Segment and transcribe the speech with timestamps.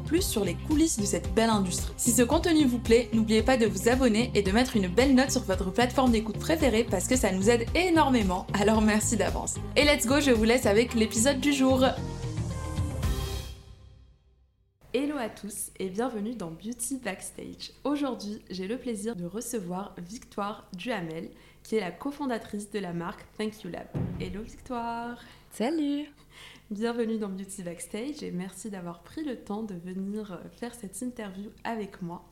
[0.00, 1.92] plus sur les coulisses de cette belle industrie.
[1.96, 5.14] Si ce contenu vous plaît, n'oubliez pas de vous abonner et de mettre une belle
[5.14, 9.56] note sur votre plateforme d'écoute préférée parce que ça nous aide énormément, alors merci d'avance.
[9.76, 11.84] Et let's go, je vous laisse avec l'épisode du jour.
[14.92, 17.70] Hello à tous et bienvenue dans Beauty Backstage.
[17.84, 21.30] Aujourd'hui, j'ai le plaisir de recevoir Victoire Duhamel,
[21.62, 23.86] qui est la cofondatrice de la marque Thank You Lab.
[24.18, 25.16] Hello Victoire
[25.52, 26.06] Salut
[26.70, 31.02] Bienvenue dans Beauty Backstage et merci d'avoir pris le temps de venir euh, faire cette
[31.02, 32.24] interview avec moi.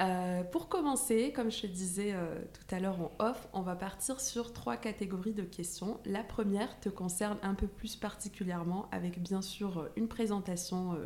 [0.00, 3.76] Euh, pour commencer, comme je te disais euh, tout à l'heure en off, on va
[3.76, 6.00] partir sur trois catégories de questions.
[6.06, 10.98] La première te concerne un peu plus particulièrement avec bien sûr une présentation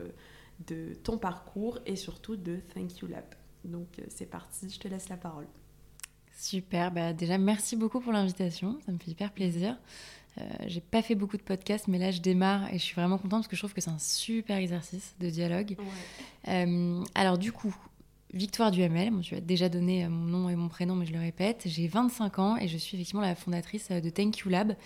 [0.68, 3.24] de ton parcours et surtout de Thank You Lab.
[3.64, 5.48] Donc c'est parti, je te laisse la parole.
[6.32, 9.76] Super, bah déjà merci beaucoup pour l'invitation, ça me fait hyper plaisir.
[10.38, 13.18] Euh, j'ai pas fait beaucoup de podcasts, mais là je démarre et je suis vraiment
[13.18, 15.76] contente parce que je trouve que c'est un super exercice de dialogue.
[16.48, 17.74] Euh, alors du coup,
[18.32, 21.12] Victoire Duhamel, bon, tu as déjà donné euh, mon nom et mon prénom, mais je
[21.12, 21.62] le répète.
[21.66, 24.76] J'ai 25 ans et je suis effectivement la fondatrice de Thank You Lab,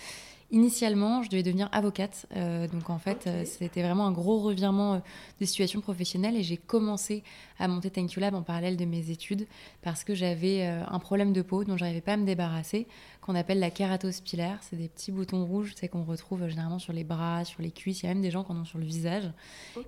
[0.54, 2.26] Initialement, je devais devenir avocate.
[2.36, 4.98] Euh, donc en fait, euh, c'était vraiment un gros revirement euh,
[5.40, 7.24] de situation professionnelle et j'ai commencé
[7.58, 9.48] à monter Thank You Lab en parallèle de mes études
[9.82, 12.86] parce que j'avais un problème de peau dont j'arrivais pas à me débarrasser,
[13.20, 14.58] qu'on appelle la kératose pilaire.
[14.60, 18.02] C'est des petits boutons rouges c'est qu'on retrouve généralement sur les bras, sur les cuisses.
[18.02, 19.30] Il y a même des gens qui en ont sur le visage.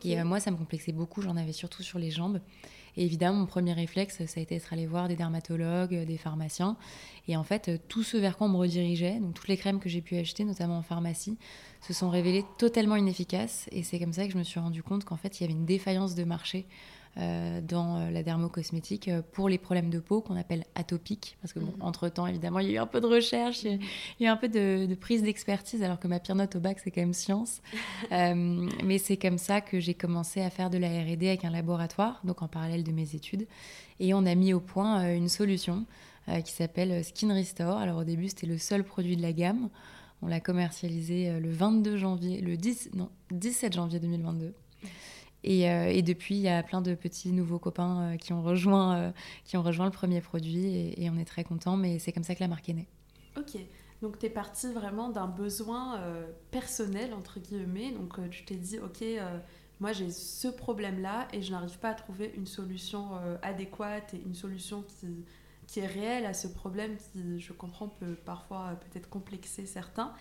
[0.04, 1.22] Et moi, ça me complexait beaucoup.
[1.22, 2.40] J'en avais surtout sur les jambes.
[2.96, 6.76] Et évidemment, mon premier réflexe, ça a été d'être allé voir des dermatologues, des pharmaciens.
[7.28, 9.88] Et en fait, tout ce vers quoi on me redirigeait, donc toutes les crèmes que
[9.88, 11.36] j'ai pu acheter, notamment en pharmacie,
[11.80, 13.68] se sont révélées totalement inefficaces.
[13.72, 15.52] Et c'est comme ça que je me suis rendu compte qu'en fait, il y avait
[15.52, 16.66] une défaillance de marché
[17.16, 21.38] dans euh, la dermocosmétique euh, pour les problèmes de peau qu'on appelle atopiques.
[21.40, 21.82] Parce que, bon, mhm.
[21.82, 23.80] entre-temps, évidemment, il y a eu un peu de recherche, il
[24.20, 26.78] y a eu un peu de, prise d'expertise, alors que ma pire note au bac,
[26.82, 27.62] c'est quand même science.
[28.10, 32.20] mais c'est comme ça que j'ai commencé à faire de la RD avec un laboratoire,
[32.24, 33.46] donc en parallèle de mes études.
[33.98, 35.84] Et on a mis au point une solution
[36.44, 37.78] qui s'appelle Skin Restore.
[37.78, 39.68] Alors au début, c'était le seul produit de la gamme.
[40.22, 44.52] On l'a commercialisé le 22 janvier, le 10, non, 17 janvier 2022.
[45.46, 48.96] Euh, et, depuis, il y a plein de petits nouveaux copains euh, qui, ont rejoint,
[48.96, 49.10] euh,
[49.44, 52.34] qui ont rejoint le premier produit et, on est très contents, mais c'est comme ça
[52.34, 52.88] que la marque est née.
[53.36, 53.58] Ok,
[54.02, 56.00] donc tu es parti vraiment d'un besoin
[56.50, 57.92] personnel, entre guillemets.
[57.92, 59.04] Donc tu t'es dit, ok,
[59.78, 63.10] moi j'ai ce problème-là et je n'arrive pas à trouver une solution
[63.42, 65.24] adéquate et une solution qui,
[65.66, 70.14] qui est réelle à ce problème qui, je comprends, peut parfois peut-être complexer certains.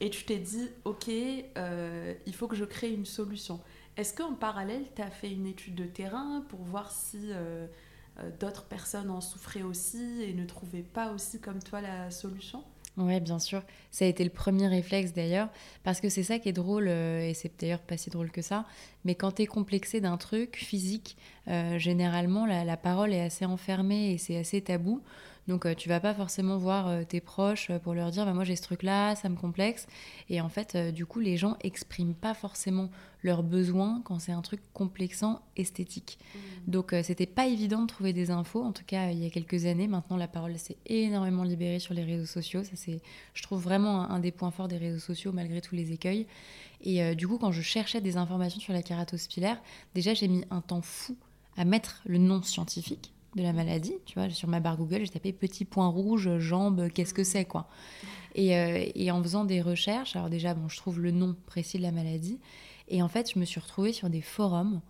[0.00, 3.60] et tu t'es dit, ok, il faut que je crée une solution.
[3.96, 7.66] Est-ce qu'en parallèle, tu as fait une étude de terrain pour voir si euh,
[8.20, 12.64] euh, d'autres personnes en souffraient aussi et ne trouvaient pas aussi comme toi la solution?
[12.96, 13.62] Oui, bien sûr.
[13.90, 15.48] Ça a été le premier réflexe d'ailleurs,
[15.82, 18.42] parce que c'est ça qui est drôle, euh, et c'est d'ailleurs pas si drôle que
[18.42, 18.66] ça,
[19.04, 21.16] mais quand tu es complexé d'un truc physique,
[21.76, 25.02] généralement la, la, parole est assez enfermée et c'est assez tabou.
[25.48, 28.32] Donc euh, tu vas pas forcément voir euh, tes proches euh, pour leur dire bah,
[28.32, 29.86] moi j'ai ce truc là, ça me complexe.
[30.28, 32.90] Et en fait, du coup, les gens expriment pas forcément
[33.22, 36.18] leurs besoins quand c'est un truc complexant esthétique.
[36.34, 36.38] Mmh.
[36.70, 38.62] Donc c'était pas évident de trouver des infos.
[38.62, 41.94] En tout cas, il y a quelques années, maintenant la parole s'est énormément libérée sur
[41.94, 42.64] les réseaux sociaux.
[42.64, 43.00] Ça c'est,
[43.34, 46.26] je trouve vraiment un, des points forts des réseaux sociaux malgré tous les écueils.
[46.84, 49.60] Et du coup, quand je cherchais des informations sur la kératose pilaire,
[49.94, 51.16] déjà j'ai mis un temps fou
[51.56, 53.94] à mettre le nom scientifique de la maladie.
[54.04, 57.44] Tu vois, sur ma barre Google, j'ai tapé petit point rouge, jambe, qu'est-ce que c'est,
[57.44, 57.66] quoi.
[58.38, 61.82] Euh, et, en faisant des recherches, alors déjà, bon, je trouve le nom précis de
[61.82, 62.38] la maladie.
[62.88, 64.80] Et en fait, je me suis retrouvée sur des forums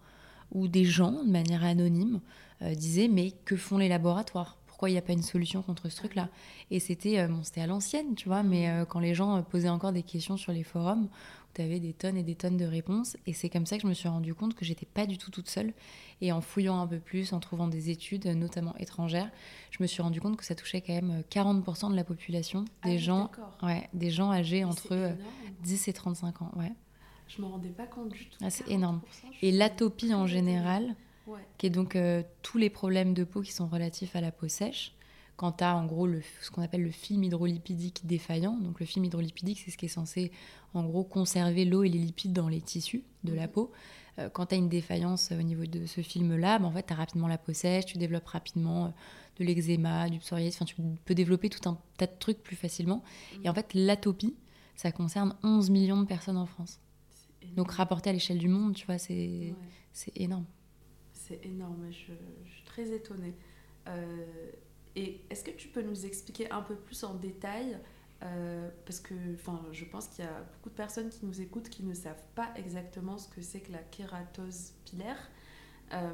[0.53, 2.21] où des gens, de manière anonyme,
[2.63, 4.59] euh, disaient Mais que font les laboratoires?
[4.67, 6.29] Pourquoi il n'y a pas une solution contre ce truc-là?
[6.71, 9.93] Et c'était euh, bon, c'était à l'ancienne, tu vois, mais quand les gens posaient encore
[9.93, 11.09] des questions sur les forums,
[11.55, 13.17] tu avais des tonnes et des tonnes de réponses.
[13.27, 15.31] Et c'est comme ça que je me suis rendu compte que j'étais pas du tout
[15.31, 15.73] toute seule.
[16.21, 19.31] Et en fouillant un peu plus, en trouvant des études, notamment étrangères,
[19.71, 22.89] je me suis rendu compte que ça touchait quand même 40% de la population, ah
[22.89, 23.31] des, gens,
[23.63, 25.13] ouais, des gens âgés entre
[25.63, 26.53] 10 et 35 ans.
[26.57, 26.73] Ouais.
[27.29, 28.39] Je me rendais pas compte du tout.
[28.43, 29.01] Ah, c'est énorme.
[29.41, 30.95] Et l'atopie en général,
[31.59, 34.49] qui est donc euh, tous les problèmes de peau qui sont relatifs à la peau
[34.49, 34.95] sèche,
[35.37, 38.57] quand tu as en gros le, ce qu'on appelle le film hydrolipidique défaillant.
[38.57, 40.31] Donc le film hydrolipidique, c'est ce qui est censé
[40.75, 43.73] en gros conserver l'eau et les lipides dans les tissus de la peau.
[44.19, 46.93] Euh, quand tu as une défaillance au niveau de ce film-là, ben, en fait, tu
[46.93, 48.89] as rapidement la peau sèche, tu développes rapidement euh,
[49.39, 53.03] de l'eczéma, du psoriasis, enfin, tu peux développer tout un tas de trucs plus facilement.
[53.43, 54.35] Et en fait, l'atopie,
[54.77, 56.79] ça concerne 11 millions de personnes en France.
[57.57, 59.55] Donc rapporté à l'échelle du monde, tu vois, c'est
[60.17, 60.47] énorme.
[61.13, 62.13] C'est énorme, je,
[62.45, 63.35] je, suis très étonnée.
[63.89, 64.51] Euh,
[64.97, 67.79] et est-ce que tu peux nous expliquer un peu plus en détail
[68.23, 69.15] euh, parce que
[69.73, 72.51] je pense qu'il y a beaucoup de personnes qui nous écoutent qui ne savent pas
[72.55, 75.31] exactement ce que c'est que la kératose pilaire.
[75.93, 76.13] Euh,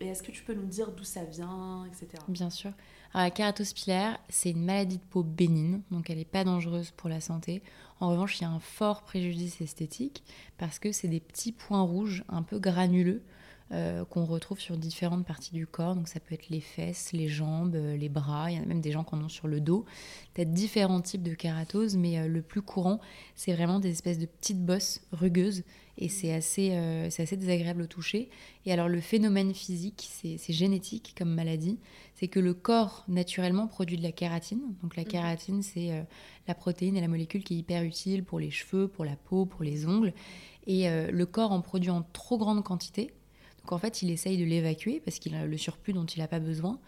[0.00, 2.22] et est-ce que tu peux nous dire d'où ça vient, etc.
[2.28, 2.72] Bien sûr.
[3.12, 6.90] Alors, la kératose pilaire, c'est une maladie de peau bénigne, donc elle n'est pas dangereuse
[6.90, 7.62] pour la santé.
[8.00, 10.24] En revanche, il y a un fort préjudice esthétique
[10.58, 13.22] parce que c'est des petits points rouges un peu granuleux
[13.72, 15.94] euh, qu'on retrouve sur différentes parties du corps.
[15.94, 18.66] Donc ça peut être les fesses, les jambes, euh, les bras, il y en a
[18.66, 19.86] même des gens qui en ont sur le dos.
[20.34, 23.00] Peut-être différents types de kératose, mais euh, le plus courant,
[23.34, 25.64] c'est vraiment des espèces de petites bosses rugueuses
[25.96, 28.28] et c'est assez, assez désagréable au toucher.
[28.66, 31.78] Et alors le phénomène physique, c'est génétique comme maladie,
[32.16, 34.60] c'est que le corps naturellement produit de la kératine.
[34.82, 35.06] Donc la mmh.
[35.06, 36.04] kératine, c'est
[36.48, 39.46] la protéine et la molécule qui est hyper utile pour les cheveux, pour la peau,
[39.46, 40.12] pour les ongles.
[40.66, 43.12] Et le corps en produit en trop grande quantité.
[43.64, 46.28] Donc en fait, il essaye de l'évacuer parce qu'il a le surplus dont il n'a
[46.28, 46.78] pas besoin.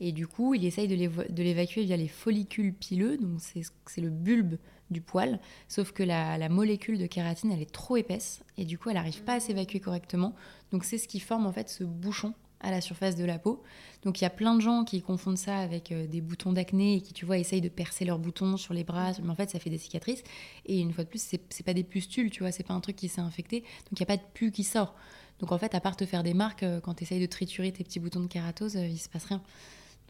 [0.00, 4.56] Et du coup, il essaye de l'évacuer via les follicules pileux, donc c'est le bulbe
[4.90, 8.90] du poil, sauf que la, molécule de kératine, elle est trop épaisse, et du coup,
[8.90, 10.34] elle n'arrive pas à s'évacuer correctement.
[10.70, 13.62] Donc c'est ce qui forme en fait ce bouchon à la surface de la peau.
[14.02, 16.96] Donc il y a plein de gens qui confondent ça avec euh, des boutons d'acné
[16.96, 19.50] et qui, tu vois, essayent de percer leurs boutons sur les bras, mais en fait,
[19.50, 20.22] ça fait des cicatrices.
[20.66, 22.96] Et une fois de plus, c'est pas des pustules, tu vois, c'est pas un truc
[22.96, 24.94] qui s'est infecté, donc il n'y a pas de pu qui sort.
[25.40, 27.72] Donc en fait, à part te faire des marques, euh, quand tu essayes de triturer
[27.72, 29.42] tes petits boutons de kératose, euh, il se passe rien.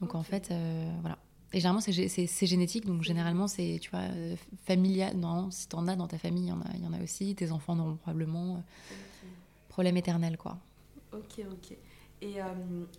[0.01, 1.19] Donc en fait, euh, voilà.
[1.53, 4.03] Et généralement, c'est génétique, donc généralement, c'est, tu vois,
[4.67, 5.17] familial.
[5.17, 7.35] Non, si t'en as dans ta famille, il y, en a, y en a aussi.
[7.35, 8.63] Tes enfants en auront probablement.
[9.69, 10.59] Problème éternel, quoi.
[11.13, 11.77] Ok, ok.
[12.21, 12.35] Et,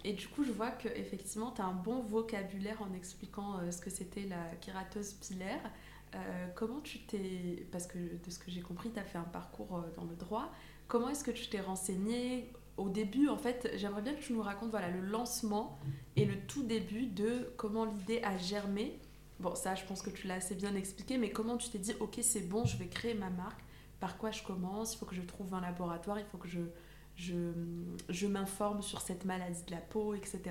[0.05, 3.79] et, du coup, je vois que effectivement, tu as un bon vocabulaire en expliquant ce
[3.79, 5.61] que c'était la kératose pilaire.
[6.55, 7.67] comment tu t'es.
[7.71, 10.51] Parce que de ce que j'ai compris, tu as fait un parcours dans le droit.
[10.87, 14.41] Comment est-ce que tu t'es renseigné au début En fait, j'aimerais bien que tu nous
[14.41, 15.77] racontes voilà, le lancement
[16.15, 18.99] et le tout début de comment l'idée a germé.
[19.39, 21.93] Bon, ça, je pense que tu l'as assez bien expliqué, mais comment tu t'es dit,
[21.99, 23.59] ok, c'est bon, je vais créer ma marque,
[23.99, 26.61] par quoi je commence, il faut que je trouve un laboratoire, il faut que je,
[27.15, 27.51] je,
[28.09, 30.41] je m'informe sur cette maladie de la peau, etc.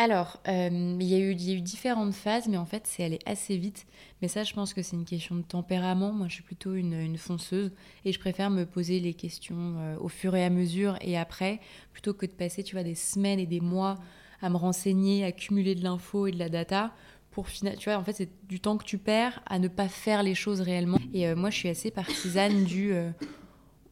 [0.00, 3.84] Alors, euh, il, y a eu, différentes phases, mais en fait, c'est allé assez vite.
[4.22, 6.12] Mais ça, je pense que c'est une question de tempérament.
[6.12, 7.72] Moi, je suis plutôt une, fonceuse
[8.04, 11.58] et je préfère me poser les questions euh, au fur et à mesure et après,
[11.92, 13.98] plutôt que de passer, tu vois, des semaines et des mois
[14.40, 16.94] à me renseigner, à cumuler de l'info et de la data.
[17.32, 20.60] Pour en fait, c'est du temps que tu perds à ne pas faire les choses
[20.60, 20.98] réellement.
[21.12, 22.92] Et euh, moi, je suis assez partisane du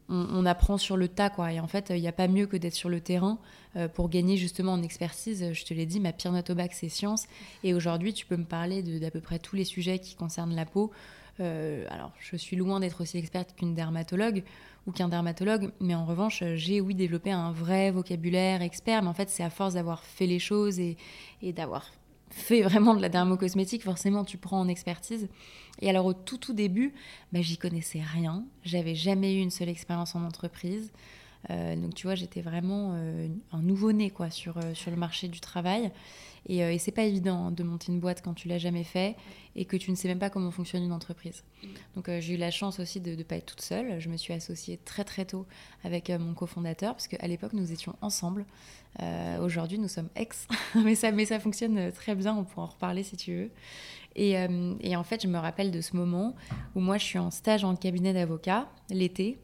[0.09, 1.53] on, apprend sur le tas, quoi.
[1.53, 3.39] Et en fait, il n'y a pas mieux que d'être sur le terrain
[3.77, 5.53] euh, pour gagner justement en expertise.
[5.53, 7.27] Je te l'ai dit, ma pire note au bac, c'est science.
[7.65, 10.65] Et aujourd'hui, tu peux me parler d'à peu près tous les sujets qui concernent la
[10.67, 10.93] peau.
[11.41, 14.43] Euh, alors, je suis loin d'être aussi experte qu'une dermatologue
[14.87, 19.03] ou qu'un dermatologue, mais en revanche, j'ai oui développé un vrai vocabulaire expert.
[19.03, 20.97] Mais en fait, c'est à force d'avoir fait les choses et
[21.43, 21.91] d'avoir
[22.31, 25.29] fait vraiment de la dermocosmétique, forcément, tu prends en expertise.
[25.81, 26.95] Et alors au tout tout début,
[27.33, 28.45] bah, j'y connaissais rien.
[28.65, 30.93] J'avais jamais eu une seule expérience en entreprise.
[31.51, 35.29] Euh, donc tu vois, j'étais vraiment euh, un nouveau-né quoi sur, euh, sur le marché
[35.29, 35.91] du travail.
[36.49, 39.17] Et, et c'est pas évident hein, de monter une boîte quand tu l'as jamais fait
[39.57, 41.43] et que tu ne sais même pas comment fonctionne une entreprise.
[41.97, 44.01] Donc j'ai eu la chance aussi de ne pas être toute seule.
[44.01, 45.45] Je me suis associée très très tôt
[45.83, 48.47] avec mon cofondateur parce qu'à l'époque nous étions ensemble.
[49.41, 52.37] Aujourd'hui nous sommes ex, mais, ça, mais ça fonctionne très bien.
[52.37, 53.51] On pourra en reparler si tu veux.
[54.19, 56.35] Euh, et, en fait, je me rappelle de ce moment
[56.75, 59.39] où moi, je suis en stage en cabinet d'avocat l'été.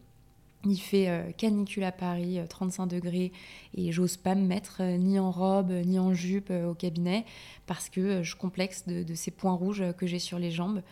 [0.64, 3.32] Il fait euh, canicule à Paris, 35 euh, degrés,
[3.74, 7.24] et j'ose pas me mettre ni en robe ni en jupe au cabinet
[7.66, 10.82] parce que je complexe de, ces points rouges que j'ai sur les jambes.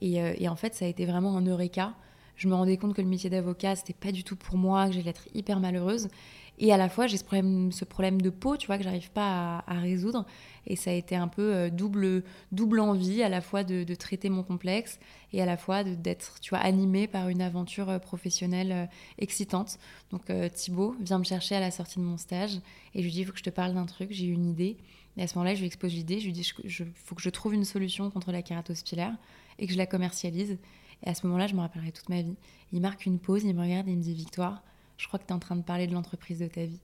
[0.00, 1.94] Et, et, en fait, ça a été vraiment un eureka.
[2.36, 4.92] Je me rendais compte que le métier d'avocat, c'était pas du tout pour moi, que
[4.92, 6.08] j'allais être hyper malheureuse.
[6.58, 9.80] Et à la fois, j'ai ce problème, de peau, tu vois, que j'arrive pas à,
[9.80, 10.24] résoudre.
[10.66, 14.28] Et ça a été un peu euh, double, double envie, à la fois de, traiter
[14.28, 14.98] mon complexe
[15.32, 18.86] et à la fois d'être, tu vois, animée par une aventure euh, professionnelle euh,
[19.18, 19.78] excitante.
[20.10, 22.60] Donc Thibaut vient me chercher à la sortie de mon stage
[22.94, 24.76] et je lui dis, il faut que je te parle d'un truc, j'ai une idée.
[25.16, 27.30] Et à ce moment-là, je lui expose l'idée, je lui dis, il faut que je
[27.30, 29.14] trouve une solution contre la kératose pilaire
[29.58, 30.58] et que je la commercialise.
[31.04, 32.36] Et à ce moment-là, je me rappellerai toute ma vie.
[32.72, 34.62] Il marque une pause, il me regarde et il me dit, Victoire,
[35.04, 36.80] je crois que tu es en train de parler de l'entreprise de ta vie.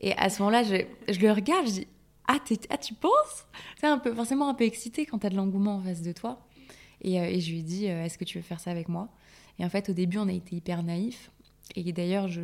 [0.00, 1.86] Et à ce moment-là, je, le regarde, je dis
[2.28, 2.38] ah,
[2.70, 3.46] ah, tu penses?
[3.80, 6.12] C'est un peu, forcément un peu excité quand tu as de l'engouement en face de
[6.12, 6.46] toi.
[7.00, 9.08] Et, et je lui ai dit, est-ce que tu veux faire ça avec moi?
[9.58, 11.32] Et en fait, au début, on a été hyper naïfs.
[11.74, 12.40] Et d'ailleurs, je,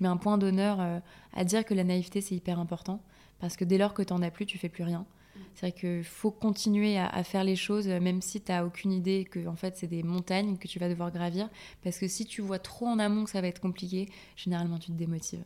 [0.00, 1.00] mets un point d'honneur
[1.32, 3.02] à dire que la naïveté, c'est hyper important.
[3.40, 5.04] Parce que dès lors que tu n'en as plus, tu fais plus rien.
[5.54, 9.24] C'est vrai qu'il faut continuer à, faire les choses, même si tu n'as aucune idée
[9.24, 11.48] que en fait, c'est des montagnes que tu vas devoir gravir.
[11.82, 14.88] Parce que si tu vois trop en amont que ça va être compliqué, généralement, tu
[14.88, 15.44] te démotives.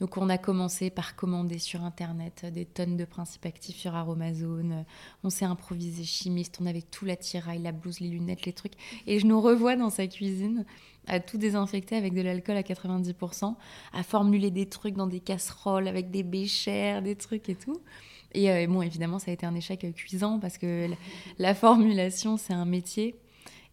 [0.00, 4.84] Donc on a commencé par commander sur Internet des tonnes de principes actifs sur Aromazone.
[5.22, 8.74] On s'est improvisé chimiste, on avait tout l'attirail, la blouse, les lunettes, les trucs.
[9.06, 10.64] Et je nous revois dans sa cuisine
[11.06, 13.54] à tout désinfecter avec de l'alcool à 90%,
[13.92, 17.80] à formuler des trucs dans des casseroles avec des béchères, des trucs et tout.
[18.34, 20.88] Et euh, bon, évidemment, ça a été un échec cuisant parce que
[21.38, 23.16] la, formulation, c'est un métier.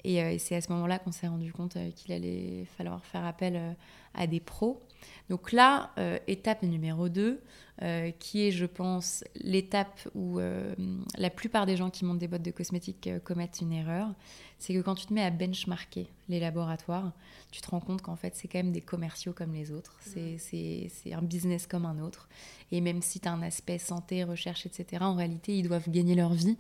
[0.04, 3.04] Et, euh, et c'est à ce moment-là qu'on s'est rendu compte euh, qu'il allait falloir
[3.06, 3.76] faire appel
[4.14, 4.82] à des pros.
[5.32, 7.42] Donc là, euh, étape numéro 2,
[7.82, 10.76] euh, qui est, je pense, l'étape où euh,
[11.18, 14.14] la plupart des gens qui montent des boîtes de cosmétiques commettent une erreur,
[14.60, 17.14] c'est que quand tu te mets à benchmarker les laboratoires,
[17.50, 19.98] tu te rends compte qu'en fait, c'est quand même des commerciaux comme les autres.
[20.04, 22.28] C'est un business comme un autre.
[22.74, 26.16] Et même si tu as un aspect santé, recherche, etc., en réalité, ils doivent gagner
[26.16, 26.58] leur vie.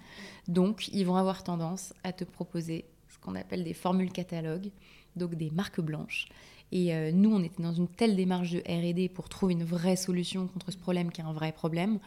[0.47, 4.71] Donc, ils vont avoir tendance à te proposer ce qu'on appelle des formules catalogues,
[5.17, 6.29] donc des marques blanches
[6.71, 9.95] et euh, nous, on était dans une telle démarche de RD pour trouver une vraie
[9.95, 11.99] solution contre ce problème qui est un vrai problème,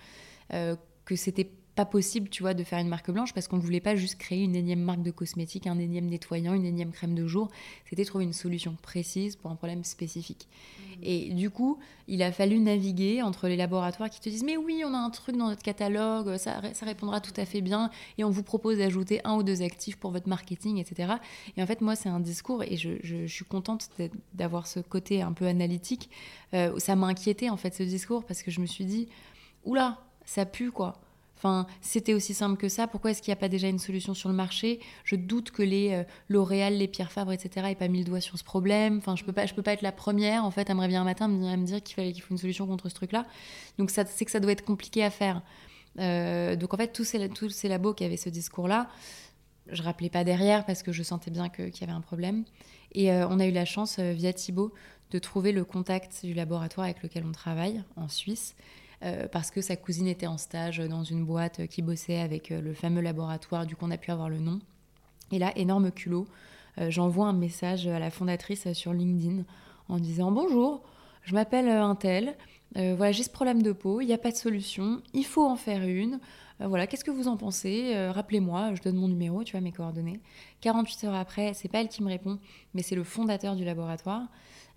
[0.52, 3.62] euh, que c'était pas possible, tu vois, de faire une marque blanche parce qu'on ne
[3.62, 7.14] voulait pas juste créer une énième marque de cosmétique, un énième nettoyant, une énième crème
[7.14, 7.48] de jour.
[7.88, 10.48] C'était trouver une solution précise pour un problème spécifique.
[10.48, 10.92] Mmh.
[11.02, 14.82] Et du coup, il a fallu naviguer entre les laboratoires qui te disent Mais oui,
[14.86, 18.24] on a un truc dans notre catalogue, ça, ça répondra tout à fait bien, et
[18.24, 21.14] on vous propose d'ajouter un ou deux actifs pour votre marketing, etc.
[21.56, 23.88] Et en fait, moi, c'est un discours, et je, je, suis contente
[24.34, 26.08] d'avoir ce côté un peu analytique.
[26.52, 29.08] Euh, ça m'a inquiété, en fait, ce discours, parce que je me suis dit
[29.64, 31.03] Oula, ça pue, quoi
[31.44, 32.86] Enfin, c'était aussi simple que ça.
[32.86, 34.80] Pourquoi est-ce qu'il n'y a pas déjà une solution sur le marché?
[35.04, 37.66] Je doute que les euh, L'Oréal, les Pierre Fabre, etc.
[37.68, 38.96] aient pas mis le doigt sur ce problème.
[38.96, 40.96] Enfin, je peux pas, je peux pas être la première en fait à me réveiller
[40.96, 43.26] un matin et me dire, qu'il fallait qu'il faut une solution contre ce truc-là.
[43.76, 45.42] Donc c'est que ça doit être compliqué à faire.
[45.98, 48.88] Euh, donc en fait, tous ces, tous ces labos qui avaient ce discours-là,
[49.70, 52.44] je rappelais pas derrière parce que je sentais bien qu'il y avait un problème.
[52.92, 54.72] Et euh, on a eu la chance via Thibaut
[55.10, 58.56] de trouver le contact du laboratoire avec lequel on travaille en Suisse
[59.04, 62.62] euh, parce que sa cousine était en stage dans une boîte qui bossait avec euh,
[62.62, 64.60] le fameux laboratoire, du coup on a pu avoir le nom.
[65.30, 66.26] Et là, énorme culot,
[66.78, 69.44] euh, j'envoie un message à la fondatrice sur LinkedIn
[69.90, 70.82] en disant Bonjour,
[71.22, 72.34] je m'appelle un tel,
[72.74, 75.54] voilà, j'ai ce problème de peau, il n'y a pas de solution, il faut en
[75.54, 76.18] faire une.
[76.58, 77.94] voilà, qu'est-ce que vous en pensez?
[78.10, 80.18] Rappelez-moi, je donne mon numéro, tu vois, mes coordonnées.
[80.62, 82.40] 48 heures après, c'est pas elle qui me répond,
[82.74, 84.22] mais c'est le fondateur du laboratoire,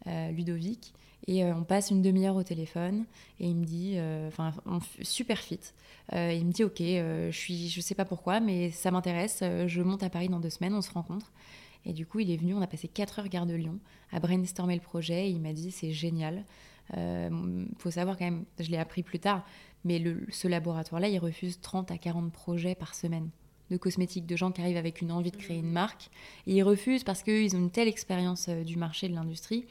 [0.06, 0.94] Ludovic.
[1.26, 3.06] Et euh, on passe une demi-heure au téléphone
[3.40, 4.54] et il me dit, euh, enfin,
[5.02, 5.60] super fit.
[6.14, 9.44] Euh, il me dit, ok, je suis, je sais pas pourquoi, mais ça m'intéresse.
[9.66, 11.32] je monte à Paris dans deux semaines, on se rencontre.
[11.86, 13.80] Et du coup, il est venu, on a passé quatre heures gare de Lyon
[14.12, 15.28] à brainstormer le projet.
[15.28, 16.46] Et il m'a dit, c'est génial.
[16.96, 19.46] Il faut savoir quand même, je l'ai appris plus tard,
[19.84, 23.30] mais ce laboratoire-là, il refuse 30 à 40 projets par semaine
[23.70, 26.10] de cosmétiques, de gens qui arrivent avec une envie de créer une marque.
[26.46, 29.66] Et ils refusent parce qu'ils ont une telle expérience du marché, de l'industrie,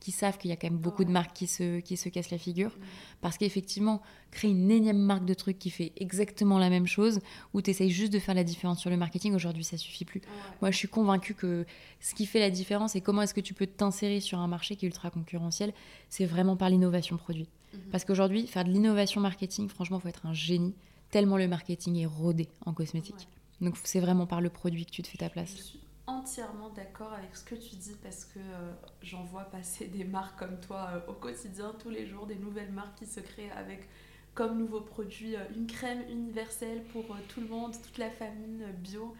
[0.00, 2.30] qui savent qu'il y a quand même beaucoup de marques qui se, qui se cassent
[2.30, 2.70] la figure.
[2.70, 2.82] Mm.
[3.20, 4.00] Parce qu'effectivement,
[4.30, 7.20] créer une énième marque de trucs qui fait exactement la même chose,
[7.54, 10.20] où tu essayes juste de faire la différence sur le marketing, aujourd'hui, ça suffit plus.
[10.60, 11.66] Moi, je suis convaincue que
[12.00, 14.76] ce qui fait la différence et comment est-ce que tu peux t'insérer sur un marché
[14.76, 15.72] qui est ultra concurrentiel,
[16.08, 17.48] c'est vraiment par l'innovation produit.
[17.48, 17.78] Mm-hmm.
[17.90, 20.74] Parce qu'aujourd'hui, faire de l'innovation marketing, franchement, il faut être un génie,
[21.10, 23.28] tellement le marketing est rodé en cosmétique.
[23.60, 25.74] Donc, c'est vraiment par le produit que tu te fais ta place
[26.08, 28.72] entièrement d'accord avec ce que tu dis parce que euh,
[29.02, 32.72] j'en vois passer des marques comme toi euh, au quotidien, tous les jours, des nouvelles
[32.72, 33.88] marques qui se créent avec
[34.34, 39.14] comme nouveau produit euh, une crème universelle pour tout le monde, toute la famille bio.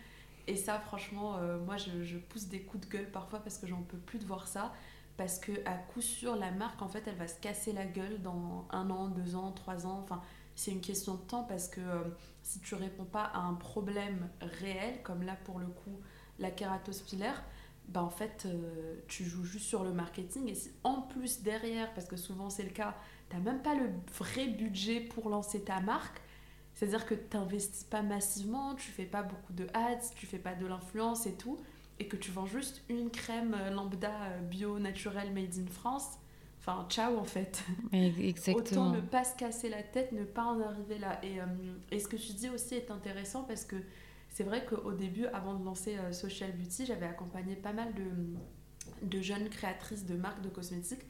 [0.46, 3.82] Et ça, franchement, moi, je, je, pousse des coups de gueule parfois parce que j'en
[3.82, 4.72] peux plus de voir ça.
[5.18, 8.22] Parce que à coup sûr, la marque, en fait, elle va se casser la gueule
[8.22, 10.00] dans un an, deux ans, trois ans.
[10.02, 10.22] Enfin,
[10.54, 11.82] c'est une question de temps parce que
[12.42, 16.00] si tu réponds pas à un problème réel, comme là pour le coup,
[16.38, 17.42] la kératospilaire,
[17.88, 20.48] bah en fait, euh, tu joues juste sur le marketing.
[20.48, 22.94] Et si en plus derrière, parce que souvent c'est le cas,
[23.30, 26.20] tu n'as même pas le vrai budget pour lancer ta marque,
[26.74, 30.54] c'est-à-dire que tu n'investis pas massivement, tu fais pas beaucoup de ads, tu fais pas
[30.54, 31.58] de l'influence et tout,
[31.98, 36.18] et que tu vends juste une crème euh, lambda euh, bio naturelle made in France,
[36.60, 37.64] enfin ciao en fait.
[37.92, 38.60] Exactement.
[38.60, 41.18] Autant ne pas se casser la tête, ne pas en arriver là.
[41.24, 41.38] Et,
[41.90, 43.76] et ce que tu dis aussi est intéressant parce que
[44.38, 47.92] c'est vrai qu'au début, avant de lancer euh, Social Beauty, j'avais accompagné pas mal
[49.02, 51.04] de, jeunes créatrices de marques de cosmétiques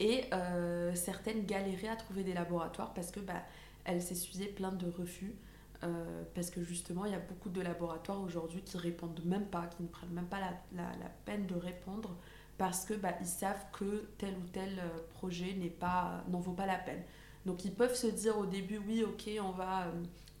[0.00, 3.44] et euh, certaines galéraient à trouver des laboratoires parce que bah,
[3.84, 5.36] elle s'essuyait plein de refus.
[5.84, 9.66] Euh, parce que justement, il y a beaucoup de laboratoires aujourd'hui qui répondent même pas,
[9.66, 12.16] qui ne prennent même pas la, la, peine de répondre
[12.58, 16.66] parce que bah, ils savent que tel ou tel projet n'est pas n'en vaut pas
[16.66, 17.04] la peine.
[17.46, 19.86] Donc ils peuvent se dire au début oui, ok, on va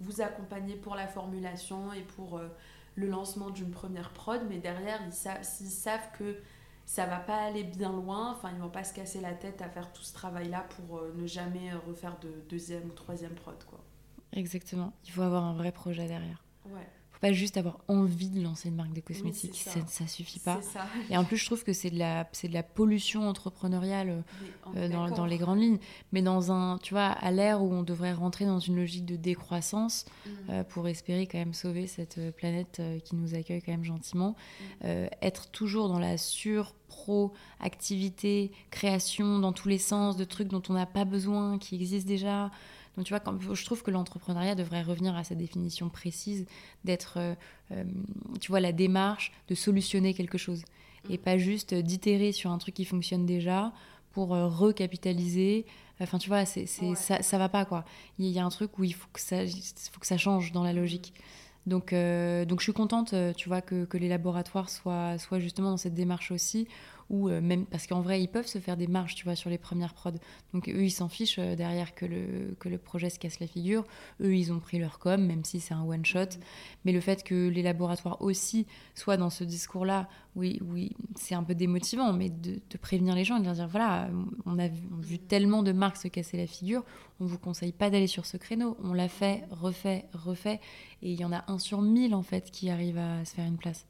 [0.02, 2.40] vous accompagner pour la formulation et pour
[2.94, 6.36] le lancement d'une première prod, mais derrière ils savent, s'ils savent que
[6.84, 9.68] ça va pas aller bien loin, enfin ils vont pas se casser la tête à
[9.68, 13.80] faire tout ce travail là pour ne jamais refaire de deuxième ou troisième prod quoi.
[14.32, 14.92] Exactement.
[15.04, 16.42] Il faut avoir un vrai projet derrière.
[16.66, 16.88] Ouais.
[17.22, 19.54] Pas juste avoir envie de lancer une marque de cosmétiques.
[19.54, 19.78] ça.
[19.86, 20.60] Ça, suffit pas.
[20.60, 20.86] Ça.
[21.08, 24.24] Et en plus, je trouve que c'est de la, c'est de la pollution entrepreneuriale
[24.76, 25.78] euh, dans, dans, les grandes lignes.
[26.10, 29.14] Mais dans un, tu vois, à l'ère où on devrait rentrer dans une logique de
[29.14, 30.30] décroissance mm.
[30.50, 34.34] euh, pour espérer quand même sauver cette euh, planète qui nous accueille quand même gentiment,
[34.82, 34.86] mm.
[35.22, 40.62] être toujours dans la sur pro, activité, création dans tous les sens, de trucs dont
[40.68, 42.50] on n'a pas besoin, qui existent déjà.
[42.96, 46.46] Donc tu vois, quand, je trouve que l'entrepreneuriat devrait revenir à sa définition précise
[46.84, 47.34] d'être, euh,
[47.72, 47.84] euh,
[48.40, 50.62] tu vois, la démarche de solutionner quelque chose
[51.10, 53.72] et pas juste d'itérer sur un truc qui fonctionne déjà
[54.12, 55.66] pour euh, recapitaliser.
[56.00, 57.84] Enfin, tu vois, c'est, ça, ça va pas quoi.
[58.18, 59.46] Il y a un truc où il faut que ça,
[59.92, 61.14] faut que ça change dans la logique.
[61.64, 65.76] Donc, donc je suis contente, tu vois, que, que les laboratoires soient, soient justement dans
[65.76, 66.66] cette démarche aussi,
[67.10, 69.50] ou euh, même parce qu'en vrai ils peuvent se faire des marges tu vois sur
[69.50, 70.12] les premières prods
[70.52, 73.46] donc eux ils s'en fichent euh, derrière que le, que le projet se casse la
[73.46, 73.84] figure.
[74.20, 76.38] Eux ils ont pris leur com même si c'est un one shot
[76.84, 81.34] mais le fait que les laboratoires aussi soient dans ce discours là oui oui c'est
[81.34, 84.08] un peu démotivant mais de, prévenir les gens et de leur dire voilà
[84.46, 86.84] on a vu, tellement de marques se casser la figure
[87.22, 88.76] on vous conseille pas d'aller sur ce créneau.
[88.82, 90.60] On l'a fait refait refait.
[91.02, 93.46] Et il y en a un sur mille en fait qui arrive à se faire
[93.46, 93.86] une place.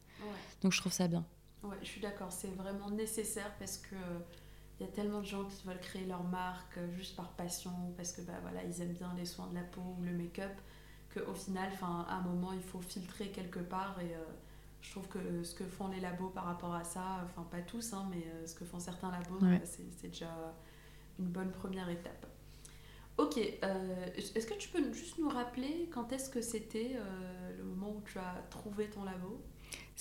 [0.60, 1.24] Donc je trouve ça bien
[1.62, 3.96] Ouais, je suis d'accord, c'est vraiment nécessaire parce que
[4.82, 7.70] il y a tellement de gens qui veulent créer leur marque euh, juste par passion,
[7.96, 10.52] parce que bah, voilà, ils aiment bien les soins de la peau ou le make-up,
[11.14, 14.00] qu'au final, à un moment, il faut filtrer quelque part.
[14.00, 14.24] Et euh,
[14.80, 17.92] je trouve que ce que font les labos par rapport à ça, enfin pas tous,
[17.92, 20.34] hein, mais euh, ce que font certains labos, c'est déjà
[21.20, 22.26] une bonne première étape.
[23.18, 26.96] Ok, est-ce que tu peux juste nous rappeler quand est-ce que c'était
[27.56, 29.40] le moment où tu as trouvé ton labo?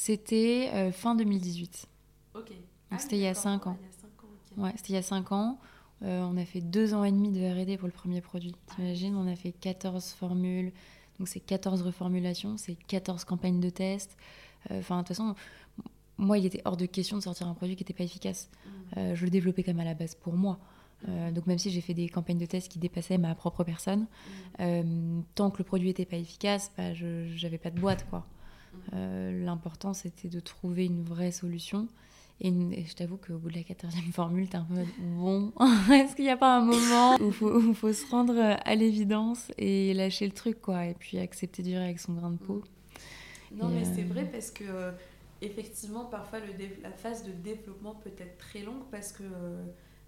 [0.01, 1.87] C'était euh, fin 2018.
[2.33, 2.47] Ok.
[2.47, 2.55] Donc
[2.89, 3.77] ah c'était il y a 5 ans.
[4.57, 5.59] Ouais, c'était il y a 5 ans.
[6.01, 8.55] Euh, on a fait 2 ans et demi de RD pour le premier produit.
[8.55, 8.73] Ah.
[8.75, 10.71] T'imagines, on a fait 14 formules.
[11.19, 14.17] Donc c'est 14 reformulations, c'est 14 campagnes de test.
[14.71, 15.35] Euh, enfin, de toute façon,
[16.17, 18.49] moi, il était hors de question de sortir un produit qui n'était pas efficace.
[18.95, 19.13] Mm.
[19.13, 20.57] je le développais comme à la base pour moi.
[21.07, 21.31] Mm.
[21.31, 24.07] donc même si j'ai fait des campagnes de test qui dépassaient ma propre personne,
[24.57, 25.21] mm.
[25.35, 28.09] tant que le produit n'était pas efficace, bah, je n'avais pas de boîte.
[28.09, 28.25] quoi.
[28.93, 31.88] Euh, l'important, c'était de trouver une vraie solution.
[32.43, 35.53] Et, je t'avoue qu'au bout de la quatorzième formule, t'es un peu bon,
[35.91, 37.27] est-ce qu'il n'y a pas un moment où
[37.69, 41.67] il faut, se rendre à l'évidence et lâcher le truc, quoi, et puis accepter de
[41.67, 42.63] vivre avec son grain de peau
[43.51, 44.91] Non, mais c'est euh, vrai parce que, euh,
[45.41, 46.47] effectivement, parfois, le
[46.81, 49.23] la phase de développement peut être très longue parce que,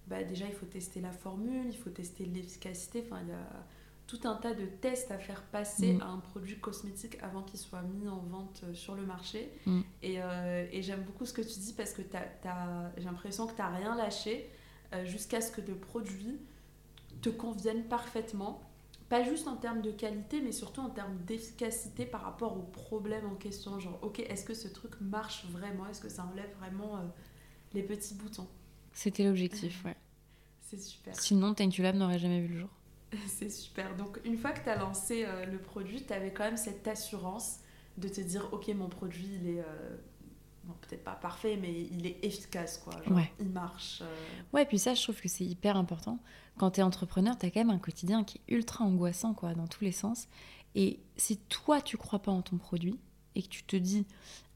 [0.08, 3.66] bah, déjà, il faut tester la formule, il faut tester l'efficacité, enfin, il y a
[4.06, 6.02] tout un tas de tests à faire passer mm.
[6.02, 9.50] à un produit cosmétique avant qu'il soit mis en vente euh, sur le marché.
[9.66, 9.80] Mm.
[10.04, 12.02] Euh, et, j'aime beaucoup ce que tu dis parce que
[12.96, 14.50] j'ai l'impression que tu n'as rien lâché
[14.92, 16.38] euh, jusqu'à ce que le produit
[17.22, 18.68] te convienne parfaitement.
[19.08, 23.26] Pas juste en termes de qualité, mais surtout en termes d'efficacité par rapport au problème
[23.26, 23.78] en question.
[23.78, 25.86] Genre, ok, est-ce que ce truc marche vraiment?
[25.86, 27.00] Est-ce que ça enlève vraiment
[27.74, 28.48] les petits boutons?
[28.92, 29.96] C'était l'objectif, ouais.
[30.62, 31.14] C'est super.
[31.20, 32.70] Sinon, Lab n'aurait jamais vu le jour.
[33.26, 33.96] C'est super.
[33.96, 36.86] Donc, une fois que tu as lancé euh, le produit, tu avais quand même cette
[36.88, 37.60] assurance
[37.98, 39.60] de te dire Ok, mon produit, il est.
[39.60, 39.96] Euh,
[40.80, 42.94] peut-être pas parfait, mais il est efficace, quoi.
[43.38, 44.00] Il marche.
[44.02, 44.16] Euh.
[44.54, 46.18] Ouais, puis ça, je trouve que c'est hyper important.
[46.56, 49.54] Quand tu es entrepreneur, tu as quand même un quotidien qui est ultra angoissant, quoi,
[49.54, 50.26] dans tous les sens.
[50.74, 52.98] Et si toi, tu crois pas en ton produit
[53.34, 54.06] et que tu te dis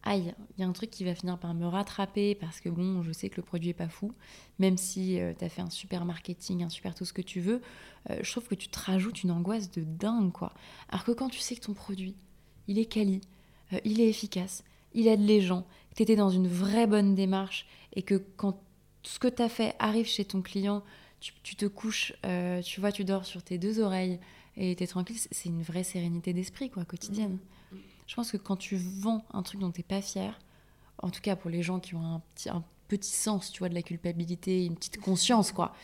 [0.03, 3.03] aïe, il y a un truc qui va finir par me rattraper parce que bon,
[3.03, 4.12] je sais que le produit est pas fou,
[4.59, 7.41] même si euh, tu as fait un super marketing, un super tout ce que tu
[7.41, 7.61] veux,
[8.11, 10.55] euh, je trouve que tu te rajoutes une angoisse de dingue quoi.
[10.88, 12.14] Alors que quand tu sais que ton produit,
[12.69, 13.21] il est quali,
[13.73, 14.64] euh, il est efficace,
[14.95, 18.61] il aide les gens, que tu étais dans une vraie bonne démarche et que quand
[19.03, 20.83] ce que tu as fait arrive chez ton client,
[21.21, 22.12] tu, te couches,
[22.64, 24.21] tu vois, tu dors sur tes deux oreilles
[24.57, 27.38] et tu es tranquille, c'est une vraie sérénité d'esprit quoi, quotidienne.
[28.09, 30.37] Je pense que quand tu vends un truc dont tu n'es pas fier,
[31.01, 33.68] en tout cas pour les gens qui ont un petit, un petit sens, tu vois,
[33.68, 35.75] de la culpabilité, une petite conscience, quoi,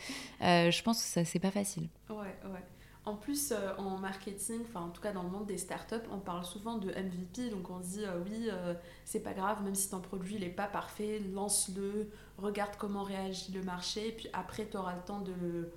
[0.41, 1.87] euh, je pense que ça, c'est pas facile.
[2.09, 2.63] Ouais, ouais.
[3.05, 6.17] En plus, euh, en marketing, enfin en tout cas dans le monde des startups, on
[6.17, 8.49] parle souvent de MVP, donc on dit euh, oui,
[9.05, 12.09] c'est pas grave, même si ton produit n'est pas parfait, lance-le,
[12.39, 15.69] regarde comment réagit le marché, puis après tu auras le temps de,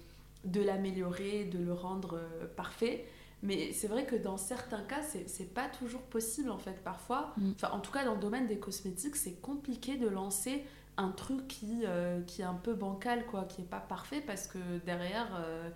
[0.44, 2.18] de l'améliorer, de le rendre
[2.56, 3.04] parfait.
[3.42, 6.82] Mais c'est vrai que dans certains cas, c'est pas toujours possible en fait.
[6.82, 7.52] Parfois, mm.
[7.54, 10.64] enfin, en tout cas dans le domaine des cosmétiques, c'est compliqué de lancer
[10.96, 14.48] un truc qui, euh, qui est un peu bancal, quoi, qui est pas parfait parce
[14.48, 15.70] que derrière, euh,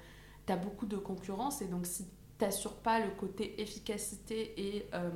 [0.47, 2.05] tu as beaucoup de concurrence et donc si
[2.39, 5.11] tu n'assures pas le côté efficacité et euh,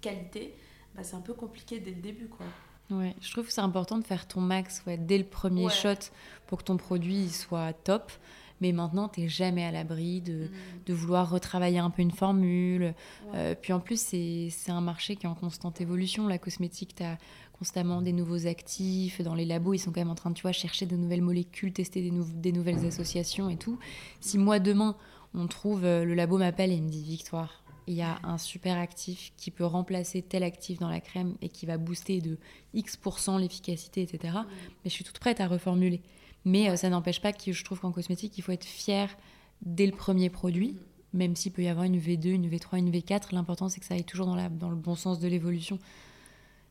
[0.00, 0.56] qualité,
[0.96, 2.46] bah, c'est un peu compliqué dès le début, quoi.
[2.90, 6.10] Ouais, je trouve que c'est important de faire ton max ouais, dès le premier shot
[6.46, 8.12] pour que ton produit soit top
[8.60, 10.50] mais maintenant, tu n'es jamais à l'abri de, mm.
[10.86, 12.94] de, vouloir retravailler un peu une formule.
[13.34, 16.26] Euh, puis en plus, c'est un marché qui est en constante évolution.
[16.28, 17.18] La cosmétique, tu as
[17.58, 19.20] constamment des nouveaux actifs.
[19.20, 21.22] Dans les labos, ils sont quand même en train de tu vois, chercher de nouvelles
[21.22, 23.78] molécules, tester des, des nouvelles associations et tout.
[24.20, 24.96] Si moi, demain,
[25.34, 28.38] on trouve, euh, le labo m'appelle et il me dit Victoire, il y a un
[28.38, 32.38] super actif qui peut remplacer tel actif dans la crème et qui va booster de
[32.72, 34.38] X% l'efficacité, etc.
[34.44, 36.00] Mais je suis toute prête à reformuler.
[36.44, 39.16] Mais euh, ça n'empêche pas que je trouve qu'en cosmétique, il faut être fier
[39.62, 40.76] dès le premier produit,
[41.12, 43.34] même s'il peut y avoir une V2, une V3, une V4.
[43.34, 45.78] L'important, c'est que ça aille toujours dans, la, dans le bon sens de l'évolution,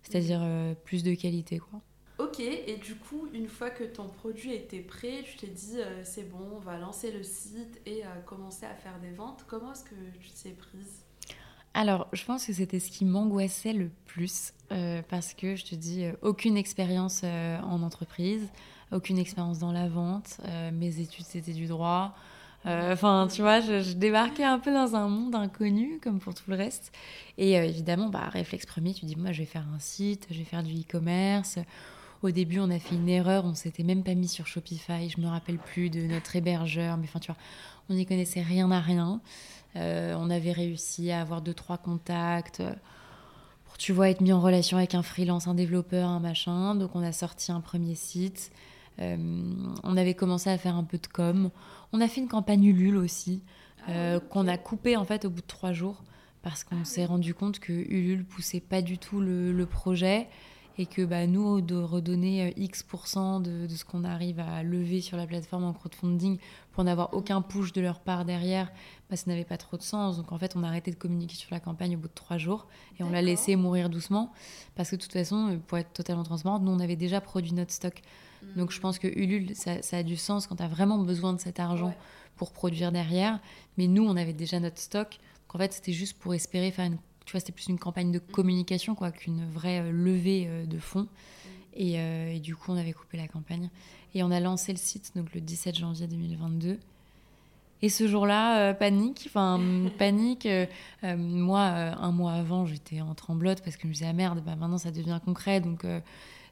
[0.03, 0.45] c'est-à-dire mm.
[0.45, 1.59] euh, plus de qualité.
[1.59, 1.81] quoi.
[2.19, 6.03] Ok, et du coup, une fois que ton produit était prêt, tu t'es dit euh,
[6.03, 9.45] c'est bon, on va lancer le site et commencer à faire des ventes.
[9.47, 11.03] Comment est-ce que tu t'es prise?
[11.73, 14.53] Alors, je pense que c'était ce qui m'angoissait le plus,
[15.09, 18.47] parce que je te dis, aucune expérience en entreprise,
[18.93, 20.37] aucune expérience dans la vente.
[20.45, 22.15] Euh, mes études, c'était du droit.
[22.65, 26.49] Euh, enfin, tu vois, je, débarquais un peu dans un monde inconnu, comme pour tout
[26.49, 26.93] le reste.
[27.37, 30.37] Et euh, évidemment, bah, réflexe premier, tu dis, moi, je vais faire un site, je
[30.37, 31.59] vais faire du e-commerce.
[32.21, 35.09] Au début, on a fait une erreur, on s'était même pas mis sur Shopify.
[35.09, 37.41] Je me rappelle plus de notre hébergeur, mais enfin, tu vois,
[37.89, 39.19] on n'y connaissait rien à rien.
[39.75, 42.63] on avait réussi à avoir deux, trois contacts
[43.65, 46.75] pour, tu vois, être mis en relation avec un freelance, un développeur, un machin.
[46.75, 48.53] Donc, on a sorti un premier site.
[48.99, 49.17] Euh,
[49.83, 51.49] on avait commencé à faire un peu de com.
[51.91, 53.43] On a fait une campagne Ulule aussi,
[53.87, 56.03] ah euh, qu'on a coupée en fait au bout de trois jours
[56.41, 60.27] parce qu'on ah s'est rendu compte que Ulule poussait pas du tout le, projet
[60.77, 65.01] et que bah, nous, de redonner euh, X% de, de ce qu'on arrive à lever
[65.01, 66.37] sur la plateforme en crowdfunding
[66.71, 68.71] pour n'avoir aucun push de leur part derrière,
[69.13, 70.17] bah, ça n'avait pas trop de sens.
[70.17, 72.39] Donc en fait, on a arrêté de communiquer sur la campagne au bout de trois
[72.39, 72.65] jours
[72.99, 74.33] et on l'a laissé mourir doucement
[74.73, 77.71] parce que de toute façon, pour être totalement transparente, nous, on avait déjà produit notre
[77.71, 78.01] stock.
[78.55, 81.39] Donc je pense que Ulule, ça, a du sens quand tu as vraiment besoin de
[81.39, 81.93] cet argent
[82.37, 83.39] pour produire derrière.
[83.77, 85.19] Mais nous, on avait déjà notre stock.
[85.47, 86.97] Donc en fait, c'était juste pour espérer faire une.
[87.25, 90.79] Tu vois, c'était plus une campagne de communication quoi qu'une vraie euh, levée euh, de
[90.79, 91.07] fonds.
[91.79, 93.69] Euh, et, du coup, on avait coupé la campagne.
[94.15, 96.79] Et on a lancé le site donc le 17 janvier 2022.
[97.83, 99.59] Et ce jour-là, panique, enfin
[99.99, 100.47] panique.
[101.03, 104.55] moi, un mois avant, j'étais en tremblote parce que je me disais ah merde, bah,
[104.55, 105.85] maintenant ça devient concret, donc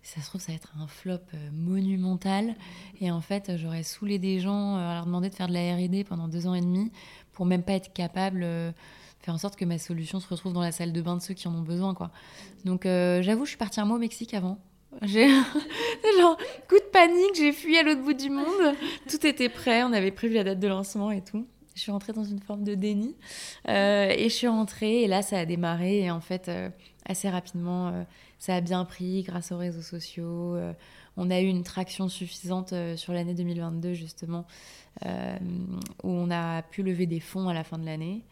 [0.04, 2.56] ça se trouve, ça va être un flop euh, monumental.
[3.00, 5.76] Et en fait, j'aurais saoulé des gens euh, à leur demander de faire de la
[5.76, 6.92] RD pendant deux ans et demi
[7.34, 10.54] pour même pas être capable euh, de faire en sorte que ma solution se retrouve
[10.54, 11.94] dans la salle de bain de ceux qui en ont besoin.
[11.94, 12.12] quoi.
[12.66, 14.58] Donc, j'avoue, je suis partie un mois au Mexique avant.
[15.04, 15.28] J'ai
[16.20, 18.76] genre coup de panique, j'ai fui à l'autre bout du monde.
[19.10, 21.46] Tout était prêt, on avait prévu la date de lancement et tout.
[21.76, 23.16] Je suis rentrée dans une forme de déni
[23.68, 26.52] et je suis rentrée et là ça a démarré et en fait
[27.06, 28.06] assez rapidement
[28.42, 30.56] ça a bien pris grâce aux réseaux sociaux.
[30.56, 30.74] Euh,
[31.16, 34.48] on a eu une traction suffisante euh, sur l'année 2022, justement,
[35.06, 35.38] euh,
[36.02, 38.24] où on a pu lever des fonds à la fin de l'année.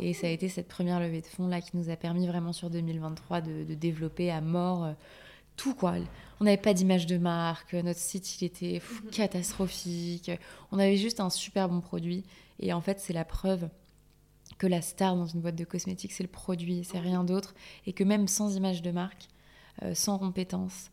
[0.00, 2.52] Et ça a été cette première levée de fonds là qui nous a permis vraiment
[2.52, 4.94] sur 2023 de, développer à mort
[5.62, 5.94] tout quoi.
[6.40, 9.10] On n'avait pas d'image de marque, notre site il était mhm.
[9.10, 10.30] catastrophique.
[10.72, 12.24] On avait juste un super bon produit
[12.58, 13.68] et en fait c'est la preuve
[14.58, 17.54] que la star dans une boîte de cosmétiques c'est le produit, c'est rien d'autre
[17.86, 19.28] et que même sans image de marque,
[19.82, 20.90] euh, sans compétences,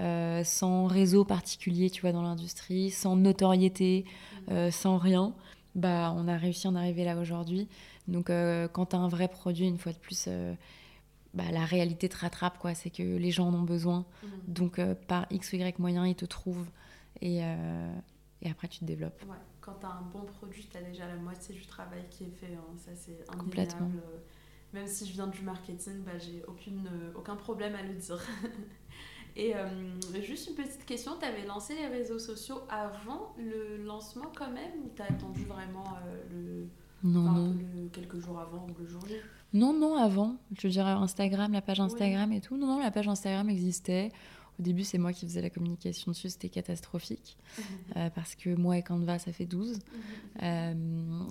[0.00, 4.04] euh, sans réseau particulier, tu vois, dans l'industrie, sans notoriété,
[4.50, 5.34] euh, sans rien,
[5.74, 7.68] bah, on a réussi à en arriver là aujourd'hui.
[8.08, 8.26] Donc,
[8.72, 10.28] quand tu as un vrai produit, une fois de plus,
[11.34, 12.74] bah, la réalité te rattrape, quoi.
[12.74, 14.06] C'est que les gens en ont besoin.
[14.22, 14.30] Mhm.
[14.48, 16.68] Donc, par X ou Y moyen, ils te trouvent.
[17.20, 17.38] Et,
[18.42, 19.22] et après, tu te développes.
[19.60, 22.30] Quand tu as un bon produit, tu as déjà la moitié du travail qui est
[22.30, 22.54] fait.
[22.54, 22.74] Hein.
[22.78, 23.90] Ça, c'est Complètement
[24.72, 28.20] même si je viens du marketing, bah, j'ai aucune, euh, aucun problème à le dire.
[29.36, 29.68] Et euh,
[30.22, 34.72] juste une petite question, tu avais lancé les réseaux sociaux avant le lancement quand même
[34.84, 36.68] ou tu as attendu vraiment euh,
[37.02, 37.56] le, non,
[37.92, 39.14] quelques jours avant ou le jour J?
[39.52, 40.36] Non, non, avant.
[40.58, 42.56] Je dirais Instagram, la page Instagram et tout.
[42.56, 44.10] Non, non, la page Instagram existait.
[44.58, 47.38] Au début, c'est moi qui faisais la communication dessus, c'était catastrophique.
[47.96, 49.78] Euh, parce que moi et Canva, ça fait 12.
[50.42, 50.74] Euh,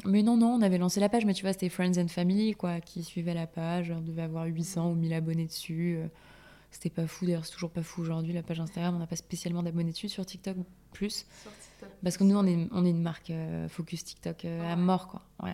[0.05, 2.53] mais non, non, on avait lancé la page, mais tu vois, c'était Friends and Family,
[2.53, 3.91] quoi, qui suivait la page.
[3.91, 5.97] On devait avoir 800 ou 1000 abonnés dessus.
[5.97, 6.07] Euh,
[6.71, 8.95] c'était pas fou, d'ailleurs, c'est toujours pas fou aujourd'hui, la page Instagram.
[8.95, 10.09] On n'a pas spécialement d'abonnés dessus.
[10.09, 10.57] Sur TikTok,
[10.91, 11.25] plus.
[12.03, 13.31] Parce que nous, on est, on est une marque
[13.69, 15.21] focus TikTok à mort, quoi.
[15.43, 15.53] Ouais.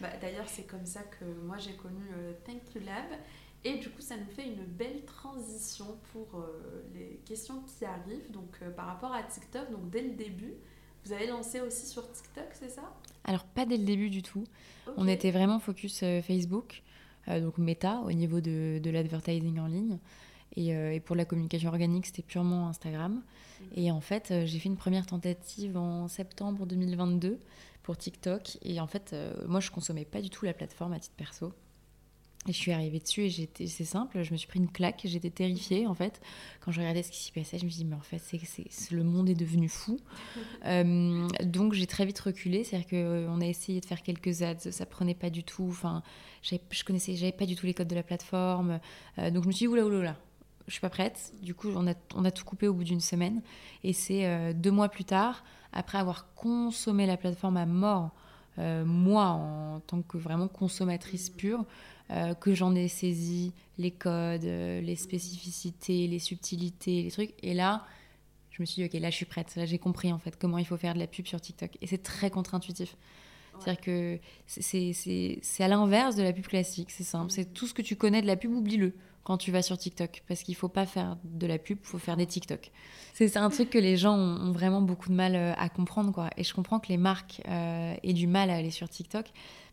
[0.00, 3.18] Bah, D'ailleurs, c'est comme ça que moi j'ai connu euh, Thank You Lab.
[3.64, 8.30] Et du coup, ça nous fait une belle transition pour euh, les questions qui arrivent.
[8.30, 10.54] Donc, euh, par rapport à TikTok, donc dès le début,
[11.04, 12.94] vous avez lancé aussi sur TikTok, c'est ça?
[13.24, 14.44] Alors, pas dès le début du tout.
[14.96, 16.82] On était vraiment focus Facebook,
[17.26, 19.98] donc Meta, au niveau de, de l'advertising en ligne.
[20.56, 23.14] Et, et, pour la communication organique, c'était purement Instagram.
[23.60, 23.64] Mmh.
[23.76, 27.38] Et en fait, j'ai fait une première tentative en septembre 2022
[27.88, 28.58] pour TikTok.
[28.60, 31.54] Et en fait, euh, moi, je consommais pas du tout la plateforme à titre perso.
[32.46, 35.00] Et je suis arrivée dessus et j'étais, c'est simple, je me suis pris une claque,
[35.04, 36.20] j'étais terrifiée en fait.
[36.60, 38.38] Quand je regardais ce qui s'y passait, je me suis dit, mais en fait, c'est,
[38.44, 39.98] c'est, le monde est devenu fou.
[40.66, 44.84] euh, donc j'ai très vite reculé, c'est-à-dire qu'on a essayé de faire quelques ads, ça
[44.84, 45.68] prenait pas du tout.
[45.70, 46.02] Enfin,
[46.42, 48.80] je connaissais, j'avais pas du tout les codes de la plateforme.
[49.18, 50.16] Euh, donc je me suis dit, oula, oula, oula,
[50.66, 51.32] je suis pas prête.
[51.42, 53.40] Du coup, on a, on a tout coupé au bout d'une semaine.
[53.82, 58.10] Et c'est euh, deux mois plus tard, après avoir consommé la plateforme à mort,
[58.58, 61.64] euh, moi en tant que vraiment consommatrice pure,
[62.10, 67.34] euh, que j'en ai saisi les codes, euh, les spécificités, les subtilités, les trucs.
[67.42, 67.84] Et là,
[68.50, 69.54] je me suis dit, ok, là je suis prête.
[69.56, 71.76] Là j'ai compris en fait comment il faut faire de la pub sur TikTok.
[71.80, 72.96] Et c'est très contre-intuitif.
[73.60, 77.32] C'est-à-dire que c'est à l'inverse de la pub classique, c'est simple.
[77.32, 80.22] C'est tout ce que tu connais de la pub, oublie-le quand tu vas sur TikTok.
[80.26, 82.70] Parce qu'il faut pas faire de la pub, faut faire des TikTok.
[83.14, 86.12] C'est un truc que les gens ont, vraiment beaucoup de mal euh, à comprendre.
[86.12, 86.30] quoi.
[86.36, 89.26] Et je comprends que les marques euh, aient du mal à aller sur TikTok.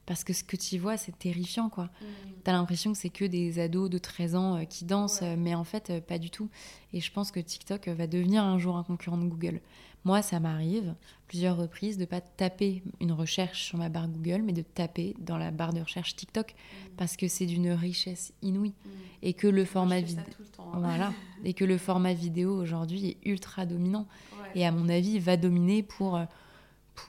[0.05, 1.85] Parce que ce que tu vois, c'est terrifiant, quoi.
[1.85, 2.05] Mmh.
[2.43, 5.63] T'as l'impression que c'est que des ados de 13 ans euh, qui dansent, mais en
[5.63, 6.49] fait, pas du tout.
[6.93, 9.61] Et je pense que TikTok va devenir un jour un concurrent de Google.
[10.05, 10.93] Moi, ça m'arrive
[11.27, 15.37] plusieurs reprises de pas taper une recherche sur ma barre Google, mais de taper dans
[15.37, 16.89] la barre de recherche TikTok mm.
[16.95, 18.89] parce que c'est d'une richesse inouïe mm.
[19.23, 20.23] et que le format vidéo,
[20.59, 20.63] hein.
[20.75, 21.11] voilà,
[21.43, 24.07] et que le format vidéo aujourd'hui est ultra dominant
[24.53, 26.25] et à mon avis va dominer pour, euh,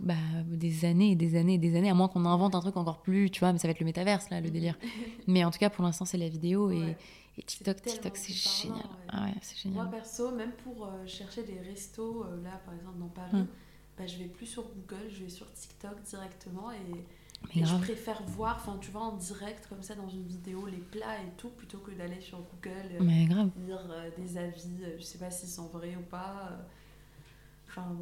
[0.00, 0.14] bah,
[0.46, 3.02] des années et des années et des années, à moins qu'on invente un truc encore
[3.02, 4.78] plus, tu vois, mais ça va être le métaverse là, le délire.
[5.26, 6.96] mais en tout cas, pour l'instant, c'est la vidéo et
[7.38, 8.86] et TikTok, TikTok, c'est génial.
[9.08, 9.82] Ah ouais, génial.
[9.82, 13.46] Moi, perso, même pour euh, chercher des restos, euh, là, par exemple, dans Paris, mm.
[13.98, 17.04] bah, je vais plus sur Google, je vais sur TikTok directement et,
[17.54, 21.18] je préfère voir, enfin, tu vois, en direct, comme ça, dans une vidéo, les plats
[21.18, 23.50] et tout, plutôt que d'aller sur Google, euh, Mais grave.
[23.66, 26.50] lire des avis, je sais pas s'ils sont vrais ou pas.
[27.68, 27.94] Enfin,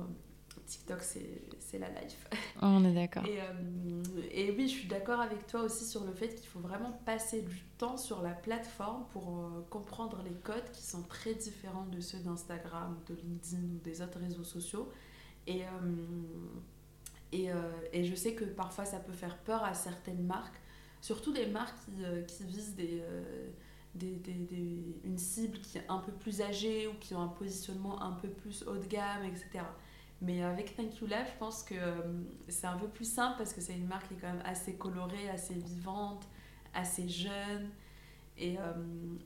[0.67, 2.29] TikTok, c'est la life.
[2.63, 3.25] On est d'accord.
[3.27, 6.61] Et, euh, et, oui, je suis d'accord avec toi aussi sur le fait qu'il faut
[6.61, 11.35] vraiment passer du temps sur la plateforme pour euh, comprendre les codes qui sont très
[11.35, 14.91] différents de ceux d'Instagram, de LinkedIn ou des autres réseaux sociaux.
[15.47, 15.69] Et, euh,
[17.33, 17.51] et,
[17.93, 20.55] et, je sais que parfois ça peut faire peur à certaines marques,
[21.01, 23.03] surtout des marques qui, qui visent des,
[23.95, 28.03] des, des, une cible qui est un peu plus âgée ou qui ont un positionnement
[28.03, 29.65] un peu plus haut de gamme, etc.
[30.25, 32.03] Mais avec Thank You Love, je pense que euh,
[32.49, 34.75] c'est un peu plus simple parce que c'est une marque qui est quand même assez
[34.75, 36.27] colorée, assez vivante,
[36.73, 37.69] assez jeune.
[38.39, 38.73] Et, euh,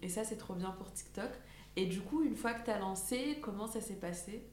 [0.03, 1.31] et ça, c'est trop bien pour TikTok.
[1.77, 4.45] Et du coup, une fois que tu as lancé, comment ça s'est passé?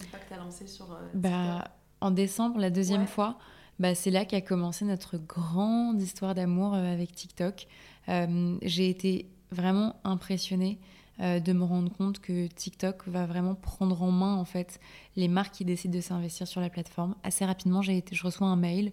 [0.00, 1.68] Une fois que tu as lancé sur euh, bah,
[2.00, 3.38] En décembre, la deuxième fois,
[3.78, 7.66] bah, c'est là qu'a commencé notre grande histoire d'amour avec TikTok.
[8.08, 10.78] J'ai été vraiment impressionnée
[11.20, 14.80] euh, de me rendre compte que TikTok va vraiment prendre en main en fait
[15.16, 17.14] les marques qui décident de s'investir sur la plateforme.
[17.24, 18.90] Assez rapidement, j'ai été, je reçois un mail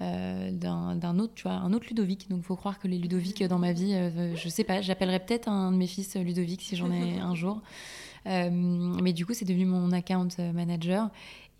[0.00, 2.28] euh, d'un autre, tu vois, un autre Ludovic.
[2.28, 5.18] Donc, il faut croire que les Ludovic dans ma vie, euh, je sais pas, j'appellerai
[5.18, 7.60] peut-être un de mes fils Ludovic si j'en ai un jour.
[8.24, 11.10] mais du coup, c'est devenu mon account manager.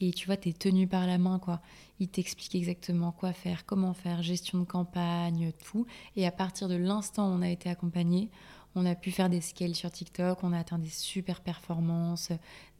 [0.01, 1.61] Et tu vois, tu es tenu par la main, quoi.
[2.01, 5.87] Il t'explique exactement quoi faire, comment faire, gestion de campagne, tout.
[6.17, 8.31] Et à partir de l'instant où on a été accompagné,
[8.77, 12.31] on a pu faire des scales sur TikTok, on a atteint des super performances,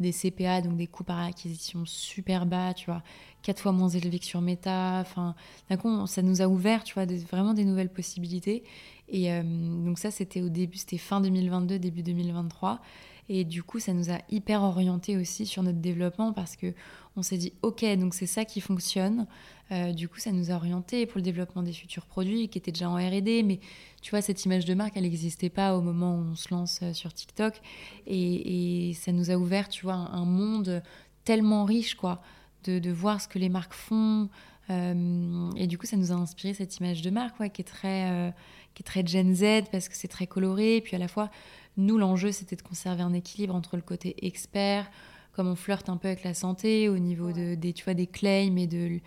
[0.01, 3.03] des CPA, donc des coûts par acquisition super bas, tu vois,
[3.43, 5.01] quatre fois moins élevés que sur Meta.
[5.01, 5.35] Enfin,
[5.71, 8.65] d'un coup, ça nous a ouvert, tu vois, vraiment des nouvelles possibilités.
[9.09, 12.81] Et euh, donc ça, c'était au début, c'était fin 2022, début 2023.
[13.29, 16.75] Et du coup, ça nous a hyper orienté aussi sur notre développement parce que
[17.17, 19.27] on s'est dit, ok, donc c'est ça qui fonctionne.
[19.73, 22.73] Euh, du coup, ça nous a orienté pour le développement des futurs produits qui étaient
[22.73, 23.43] déjà en R&D.
[23.45, 23.61] Mais
[24.03, 26.81] tu vois, cette image de marque, elle n'existait pas au moment où on se lance
[26.83, 27.61] euh, sur TikTok.
[28.07, 30.83] Et, ça nous a ouvert, tu vois, un, monde
[31.25, 32.21] tellement riche, quoi,
[32.65, 34.29] de, voir ce que les marques font.
[34.71, 38.33] Euh, et du coup, ça nous a inspiré cette image de marque, qui est très,
[38.75, 40.77] qui est très Gen Z parce que c'est très coloré.
[40.77, 41.31] Et puis à la fois,
[41.77, 44.91] nous, l'enjeu, c'était de conserver un équilibre entre le côté expert,
[45.35, 48.07] comme on flirte un peu avec la santé, au niveau de, des, tu vois, des
[48.07, 49.01] claims et de,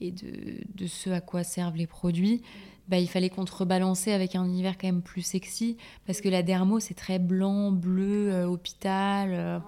[0.00, 2.42] et de, de ce à quoi servent les produits.
[2.88, 6.80] Bah, il fallait contrebalancer avec un univers quand même plus sexy, parce que la dermo,
[6.80, 9.30] c'est très blanc, bleu, euh, hôpital.
[9.32, 9.58] Euh,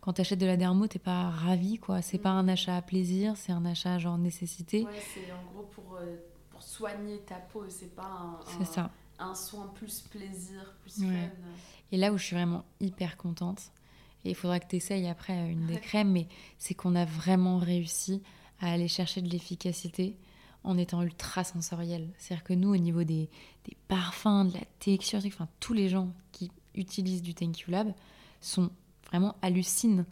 [0.00, 2.00] quand tu achètes de la dermo, t'es pas ravi, quoi.
[2.00, 2.38] C'est pas mm.
[2.38, 4.84] un achat à plaisir, c'est un achat genre nécessité.
[4.84, 6.16] Ouais, c'est en gros pour, euh,
[6.50, 8.90] pour soigner ta peau, c'est pas un, un, ça.
[9.18, 11.12] un, soin plus plaisir, plus fun.
[11.92, 13.70] Et là où je suis vraiment hyper contente,
[14.24, 16.26] et il faudra que tu essayes après une des crèmes, mais
[16.58, 18.22] c'est qu'on a vraiment réussi
[18.60, 20.16] à aller chercher de l'efficacité
[20.62, 22.08] en étant ultra sensoriel.
[22.18, 23.30] C'est-à-dire que nous, au niveau des,
[23.64, 27.94] des, parfums, de la texture, enfin, tous les gens qui utilisent du Thank You Lab
[28.40, 28.70] sont
[29.06, 30.04] vraiment hallucinent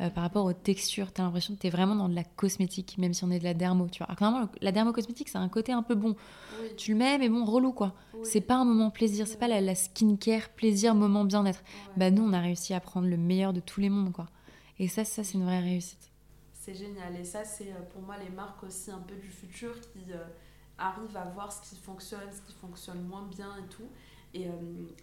[0.00, 1.12] euh, par rapport aux textures.
[1.12, 3.38] Tu as l'impression que tu es vraiment dans de la cosmétique, même si on est
[3.38, 3.86] de la dermo.
[3.86, 4.08] Tu vois.
[4.08, 6.16] Alors normalement, la dermo-cosmétique, c'est un côté un peu bon.
[6.76, 7.94] Tu le mets, mais bon, relou, quoi.
[8.24, 11.62] C'est pas un moment plaisir, c'est pas la, la, skincare, plaisir, moment bien-être.
[11.96, 14.26] Bah, nous, on a réussi à prendre le meilleur de tous les mondes, quoi.
[14.80, 16.10] Et ça, ça c'est une vraie réussite.
[16.54, 17.14] C'est génial.
[17.16, 20.24] Et ça, c'est euh, pour moi les marques aussi un peu du futur qui euh,
[20.76, 23.86] arrivent à voir ce qui fonctionne, ce qui fonctionne moins bien et tout.
[24.36, 24.48] Et,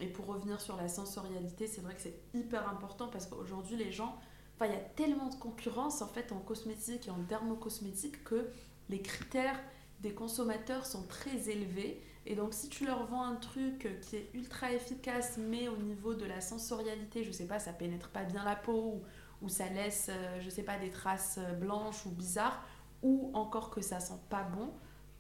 [0.02, 3.90] et pour revenir sur la sensorialité, c'est vrai que c'est hyper important parce qu'aujourd'hui, les
[3.90, 4.20] gens
[4.68, 8.50] il y a tellement de concurrence en fait en cosmétique et en dermocosmétique que
[8.90, 9.60] les critères
[10.02, 12.02] des consommateurs sont très élevés.
[12.26, 16.14] Et donc, si tu leur vends un truc qui est ultra efficace, mais au niveau
[16.14, 19.02] de la sensorialité, je sais pas, ça pénètre pas bien la peau,
[19.42, 22.64] ou, ça laisse, euh, je sais pas, des traces euh, blanches ou bizarres,
[23.02, 24.72] ou encore que ça sent pas bon,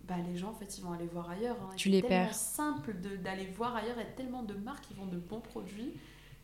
[0.04, 1.58] bah les gens, en fait, ils vont aller voir ailleurs.
[1.63, 1.73] Hein.
[1.75, 2.36] Tu les perds.
[2.36, 5.41] C'est simple d'aller voir ailleurs, il y a tellement de marques qui vendent de bons
[5.41, 5.93] produits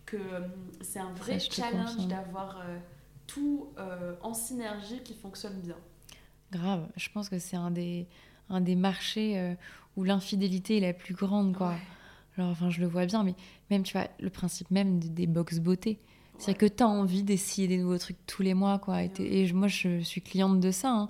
[0.07, 0.39] que euh,
[0.81, 2.79] c'est un vrai challenge d'avoir euh,
[3.27, 5.75] tout euh, en synergie qui fonctionne bien.
[6.51, 8.07] Grave, je pense que c'est un des,
[8.49, 9.55] un des marchés
[9.97, 11.75] où l'infidélité est la plus grande, quoi.
[12.37, 13.35] Alors, enfin, je le vois bien, mais
[13.69, 15.99] même, tu vois, le principe même des box beauté.
[16.39, 19.03] C'est que tu as envie d'essayer des nouveaux trucs tous les mois, quoi.
[19.03, 20.91] Et, et moi, je suis cliente de ça.
[20.91, 21.09] Hein.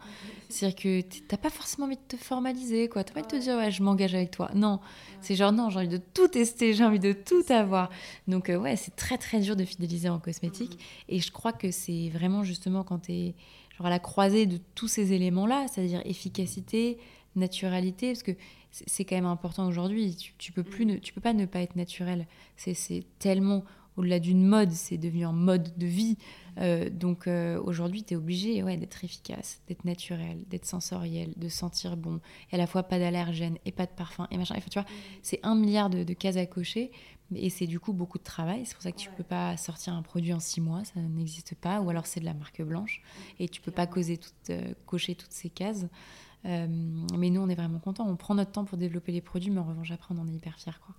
[0.49, 3.03] C'est-à-dire que t'as pas forcément envie de te formaliser, quoi.
[3.03, 4.49] T'as pas envie de te dire, ouais, je m'engage avec toi.
[4.55, 4.79] Non,
[5.21, 7.89] c'est genre, non, j'ai envie de tout tester, j'ai envie de tout avoir.
[8.27, 10.75] Donc, euh, ouais, c'est très, très dur de fidéliser en cosmétique.
[10.75, 10.79] Mm.
[11.09, 13.35] Et je crois que c'est vraiment justement quand t'es
[13.77, 16.97] genre à la croisée de tous ces éléments-là, c'est-à-dire efficacité,
[17.35, 18.31] naturalité, parce que
[18.71, 20.15] c'est quand même important aujourd'hui.
[20.15, 20.89] Tu, tu, peux plus, mm.
[20.89, 22.25] ne, tu peux pas ne pas être naturel.
[22.55, 23.65] C'est tellement
[23.97, 26.17] au-delà d'une mode, c'est devenu un mode de vie.
[26.59, 31.49] Euh, donc euh, aujourd'hui, tu es obligé ouais, d'être efficace, d'être naturel, d'être sensoriel, de
[31.49, 32.19] sentir bon,
[32.51, 34.55] et à la fois pas d'allergène et pas de parfum et machin.
[34.55, 34.87] tu vois,
[35.21, 36.91] c'est un milliard de, cases à cocher
[37.35, 38.65] et c'est du coup beaucoup de travail.
[38.65, 41.55] C'est pour ça que tu peux pas sortir un produit en six mois, ça n'existe
[41.55, 43.01] pas, ou alors c'est de la marque blanche
[43.39, 45.85] et tu peux pas causer euh, cocher toutes ces cases.
[46.43, 48.07] mais nous, on est vraiment contents.
[48.07, 50.33] On prend notre temps pour développer les produits, mais en revanche, après, on en est
[50.33, 50.79] hyper fiers.
[50.83, 50.95] Quoi.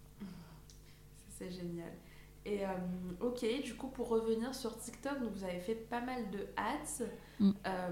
[1.38, 1.92] C'est génial.
[2.48, 2.68] Et euh,
[3.20, 7.04] ok, du coup, pour revenir sur TikTok, donc vous avez fait pas mal de ads.
[7.38, 7.50] Mm.
[7.66, 7.88] Euh,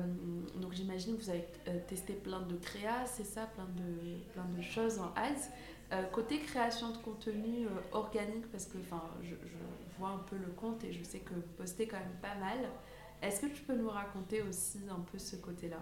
[0.61, 4.47] donc j'imagine que vous avez euh, testé plein de créas, c'est ça, plein de, plein
[4.57, 6.03] de choses en ads.
[6.13, 8.79] côté création de contenu organique, parce que
[9.23, 12.19] je, je vois un peu le compte et je sais que vous postez quand même
[12.23, 12.59] pas mal.
[13.21, 15.81] Est-ce que tu peux nous raconter aussi un peu ce côté-là?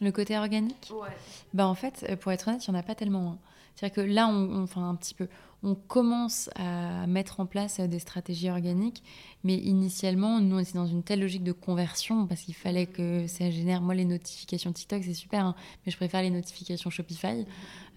[0.00, 0.90] Le côté organique?
[0.92, 1.08] Ouais.
[1.54, 3.32] Bah en fait, pour être honnête, il n'y en a pas tellement.
[3.32, 3.38] Hein.
[3.74, 5.28] C'est-à-dire que là, on, enfin un petit peu,
[5.62, 9.02] on commence à mettre en place des stratégies organiques,
[9.44, 13.26] mais initialement, nous, on était dans une telle logique de conversion parce qu'il fallait que
[13.26, 13.80] ça génère.
[13.80, 17.44] Moi, les notifications TikTok, c'est super, hein, mais je préfère les notifications Shopify.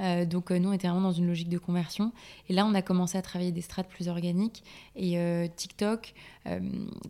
[0.01, 2.11] Euh, donc, euh, nous, on était vraiment dans une logique de conversion.
[2.49, 4.63] Et là, on a commencé à travailler des strates plus organiques.
[4.95, 6.13] Et euh, TikTok,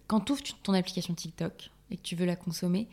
[0.07, 2.87] quand tu ouvres ton application TikTok et que tu veux la consommer,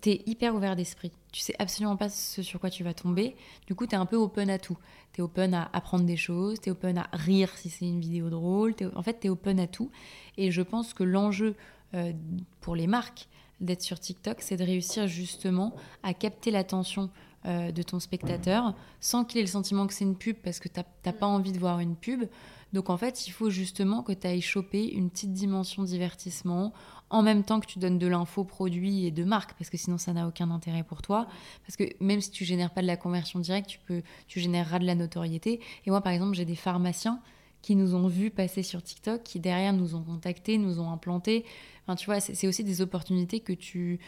[0.00, 1.12] tu hyper ouvert d'esprit.
[1.32, 3.36] Tu sais absolument pas ce sur quoi tu vas tomber.
[3.66, 4.78] Du coup, tu es un peu open à tout.
[5.12, 8.00] Tu es open à apprendre des choses, tu es open à rire si c'est une
[8.00, 8.74] vidéo drôle.
[8.94, 9.90] En fait, tu es open à tout.
[10.36, 11.54] Et je pense que l'enjeu
[11.94, 12.12] euh,
[12.60, 13.28] pour les marques
[13.60, 17.10] d'être sur TikTok, c'est de réussir justement à capter l'attention
[17.46, 20.68] euh, de ton spectateur sans qu'il ait le sentiment que c'est une pub parce que
[20.68, 22.24] tu n'as pas envie de voir une pub.
[22.72, 26.72] Donc en fait, il faut justement que tu ailles choper une petite dimension divertissement
[27.10, 29.98] en même temps que tu donnes de l'info produit et de marque, parce que sinon
[29.98, 31.26] ça n'a aucun intérêt pour toi.
[31.66, 34.78] Parce que même si tu génères pas de la conversion directe, tu, peux, tu généreras
[34.78, 35.60] de la notoriété.
[35.84, 37.20] Et moi, par exemple, j'ai des pharmaciens
[37.62, 41.44] qui nous ont vus passer sur TikTok, qui derrière nous ont contactés, nous ont implantés.
[41.84, 43.98] Enfin, tu vois, c'est aussi des opportunités que tu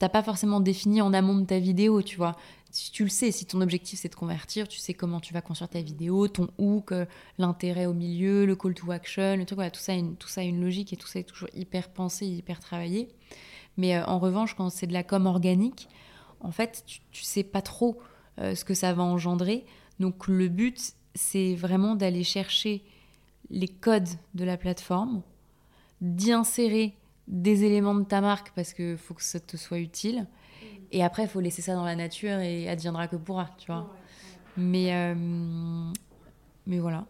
[0.00, 2.36] n'as pas forcément définies en amont de ta vidéo, tu vois
[2.72, 5.42] si tu le sais, si ton objectif c'est de convertir, tu sais comment tu vas
[5.42, 7.04] construire ta vidéo, ton hook, euh,
[7.38, 10.28] l'intérêt au milieu, le call to action, le truc, voilà, tout ça, a une, tout
[10.28, 13.08] ça une logique et tout ça est toujours hyper pensé, hyper travaillé.
[13.76, 15.88] Mais euh, en revanche, quand c'est de la com organique,
[16.40, 18.00] en fait, tu, tu sais pas trop
[18.38, 19.66] euh, ce que ça va engendrer.
[20.00, 22.82] Donc le but, c'est vraiment d'aller chercher
[23.50, 25.22] les codes de la plateforme,
[26.00, 26.96] d'y insérer
[27.28, 30.26] des éléments de ta marque parce qu'il faut que ça te soit utile
[30.92, 33.90] et après, il faut laisser ça dans la nature et adviendra que pourra, tu vois.
[34.58, 35.14] Mais, euh,
[36.66, 37.06] mais voilà.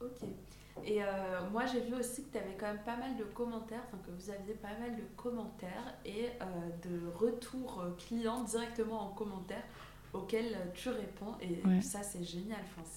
[0.00, 0.28] Ok.
[0.84, 1.06] Et euh,
[1.50, 4.12] moi, j'ai vu aussi que tu avais quand même pas mal de commentaires, enfin que
[4.12, 9.64] vous aviez pas mal de commentaires et euh, de retours clients directement en commentaire.
[10.12, 11.34] auxquelles tu réponds.
[11.40, 12.60] Et ça, c'est génial.
[12.62, 12.88] Enfin,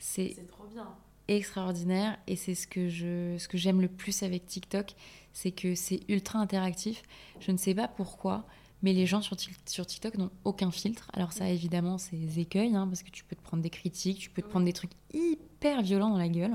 [0.00, 0.88] c'est trop bien.
[1.30, 2.18] Extraordinaire.
[2.26, 4.96] Et c'est ce que je, ce que j'aime le plus avec TikTok,
[5.32, 7.02] c'est que c'est ultra interactif.
[7.38, 8.44] Je ne sais pas pourquoi,
[8.82, 11.08] mais les gens sur, sur TikTok n'ont aucun filtre.
[11.12, 14.28] Alors ça, évidemment, c'est écueils, hein, parce que tu peux te prendre des critiques, tu
[14.28, 16.54] peux te prendre des trucs hyper violents dans la gueule.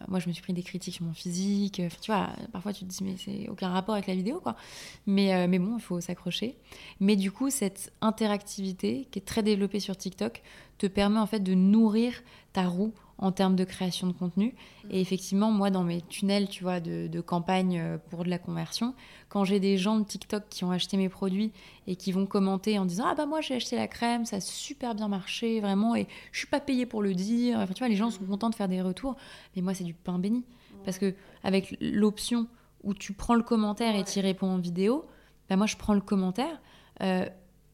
[0.00, 1.82] Euh, moi, je me suis pris des critiques sur mon physique.
[2.00, 4.56] tu vois, parfois tu te dis, mais c'est aucun rapport avec la vidéo, quoi.
[5.04, 6.56] Mais, euh, mais bon, il faut s'accrocher.
[6.98, 10.42] Mais du coup, cette interactivité qui est très développée sur TikTok
[10.78, 12.14] te permet en fait de nourrir
[12.54, 14.54] ta roue en termes de création de contenu.
[14.90, 18.94] Et effectivement, moi, dans mes tunnels, tu vois, de, campagne euh, pour de la conversion,
[19.28, 21.52] quand j'ai des gens de TikTok qui ont acheté mes produits
[21.86, 24.40] et qui vont commenter en disant ah bah moi j'ai acheté la crème, ça a
[24.40, 27.58] super bien marché vraiment et je suis pas payé pour le dire.
[27.58, 29.16] Enfin, tu vois, les gens sont contents de faire des retours,
[29.54, 30.44] mais moi c'est du pain béni.
[30.84, 32.46] Parce que avec l'option
[32.84, 35.04] où tu prends le commentaire et tu réponds en vidéo,
[35.50, 36.60] bah moi je prends le commentaire,
[37.02, 37.26] euh,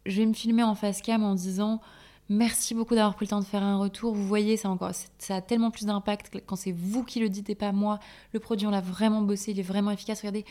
[0.07, 1.80] je vais me filmer en face cam en disant
[2.31, 4.14] Merci beaucoup d'avoir pris le temps de faire un retour.
[4.14, 7.51] Vous voyez, ça, encore, ça a tellement plus d'impact quand c'est vous qui le dites
[7.51, 7.99] et pas moi.
[8.33, 10.20] Le produit, on l'a vraiment bossé, il est vraiment efficace.
[10.20, 10.47] Regardez,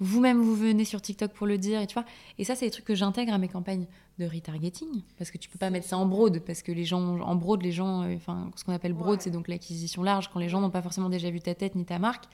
[0.00, 1.80] vous-même, vous venez sur TikTok pour le dire.
[1.80, 2.04] Et, tu vois
[2.38, 3.86] et ça, c'est des trucs que j'intègre à mes campagnes
[4.18, 5.02] de retargeting.
[5.16, 6.40] Parce que tu peux pas mettre ça en broad.
[6.40, 9.30] Parce que les gens, en broad, les gens, euh, enfin, ce qu'on appelle broad, c'est
[9.30, 10.30] donc l'acquisition large.
[10.32, 12.24] Quand les gens n'ont pas forcément déjà vu ta tête ni ta marque,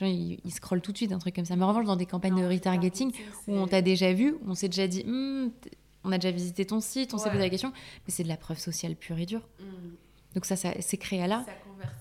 [0.00, 1.56] les gens, ils, scrollent tout de suite un truc comme ça.
[1.56, 3.12] Mais en revanche, dans des campagnes de retargeting
[3.46, 5.50] où on t'a déjà vu, on s'est déjà dit, hmm,
[6.04, 7.72] on a déjà visité ton site, on s'est posé la question,
[8.06, 9.46] mais c'est de la preuve sociale pure et dure.
[9.60, 9.64] Mm.
[10.34, 11.44] Donc ça, ça ces créas-là,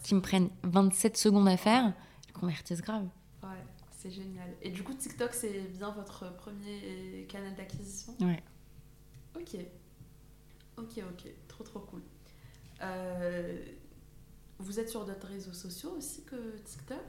[0.04, 1.94] qui me prennent 27 secondes à faire,
[2.34, 3.08] convertissent grave.
[3.44, 3.50] Ouais,
[3.92, 4.50] c'est génial.
[4.62, 8.16] Et du coup, TikTok, c'est bien votre premier canal d'acquisition?
[8.22, 8.44] Ouais.
[9.36, 9.58] Ok.
[10.78, 11.32] Ok, ok.
[11.48, 12.02] Trop, trop cool.
[12.82, 13.64] Euh,
[14.60, 17.00] vous êtes sur d'autres réseaux sociaux aussi que TikTok?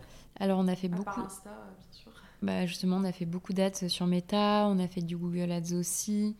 [0.40, 1.20] Alors, on a fait beaucoup.
[1.20, 2.12] Insta, bien sûr.
[2.40, 5.74] Bah justement, on a fait beaucoup d'ads sur Meta, on a fait du Google Ads
[5.74, 6.36] aussi.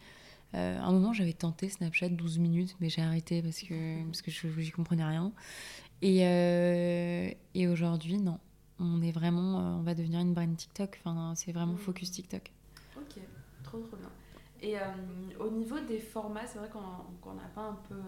[0.54, 4.22] Euh, à un moment, j'avais tenté Snapchat 12 minutes, mais j'ai arrêté parce que, parce
[4.22, 5.32] que je n'y comprenais rien.
[6.00, 8.38] Et, euh, et aujourd'hui, non.
[8.80, 11.00] On est vraiment, euh, on va devenir une brand TikTok.
[11.04, 11.78] Enfin, c'est vraiment mmh.
[11.78, 12.52] focus TikTok.
[12.96, 13.20] Ok,
[13.62, 14.10] trop trop bien.
[14.60, 14.74] Et
[15.38, 18.00] au niveau des formats, c'est vrai qu'on n'a pas un peu,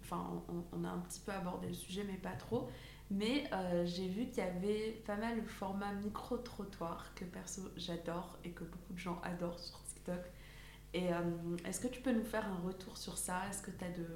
[0.00, 0.42] enfin,
[0.72, 2.70] on, a un petit peu abordé le sujet, mais pas trop.
[3.10, 3.50] Mais
[3.84, 8.64] j'ai vu qu'il y avait pas mal le format micro-trottoir que perso j'adore et que
[8.64, 10.22] beaucoup de gens adorent sur TikTok.
[10.94, 11.16] Et euh,
[11.66, 13.42] est-ce que tu peux nous faire un retour sur ça?
[13.50, 14.06] Est-ce que, as de...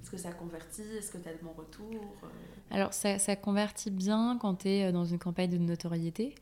[0.00, 0.82] Est-ce que ça convertit?
[0.98, 2.28] Est-ce que tu as de bons retours euh?
[2.70, 6.34] Alors, ça, ça, convertit bien quand tu es euh, dans une campagne de notoriété.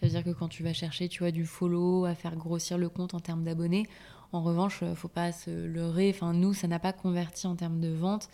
[0.00, 2.78] Ça veut dire que quand tu vas chercher tu vois, du follow, à faire grossir
[2.78, 3.88] le compte en termes d'abonnés,
[4.32, 6.10] en revanche, faut pas se leurrer.
[6.14, 8.28] Enfin, nous, ça n'a pas converti en termes de vente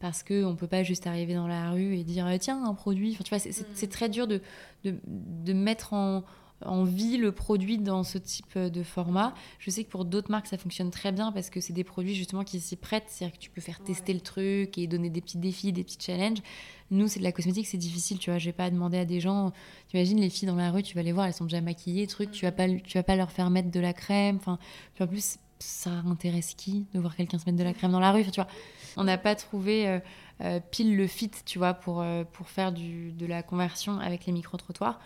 [0.00, 3.12] parce qu'on ne peut pas juste arriver dans la rue et dire tiens, un produit.
[3.12, 3.88] Enfin, tu vois, c'est, mm.
[3.88, 4.40] très dur de,
[4.84, 6.24] de, de mettre en,
[6.66, 9.34] envie le produit dans ce type de format.
[9.58, 12.14] Je sais que pour d'autres marques, ça fonctionne très bien parce que c'est des produits
[12.14, 13.04] justement qui s'y prêtent.
[13.08, 15.98] C'est-à-dire que tu peux faire tester le truc et donner des petits défis, des petits
[16.00, 16.42] challenges.
[16.90, 18.38] Nous, c'est de la cosmétique, c'est difficile, tu vois.
[18.38, 19.52] Je vais pas demander à des gens.
[19.88, 22.06] Tu imagines les filles dans la rue, tu vas les voir, elles sont déjà maquillées,
[22.06, 22.30] truc.
[22.30, 24.36] Tu vas pas, tu vas pas leur faire mettre de la crème.
[24.36, 24.58] Enfin,
[25.00, 28.12] en plus, ça intéresse qui de voir quelqu'un se mettre de la crème dans la
[28.12, 28.24] rue?
[28.24, 28.48] tu vois,
[28.96, 30.00] on n'a pas trouvé euh,
[30.42, 34.26] euh, pile le fit, tu vois, pour, euh, pour faire du, de la conversion avec
[34.26, 35.00] les micro trottoirs.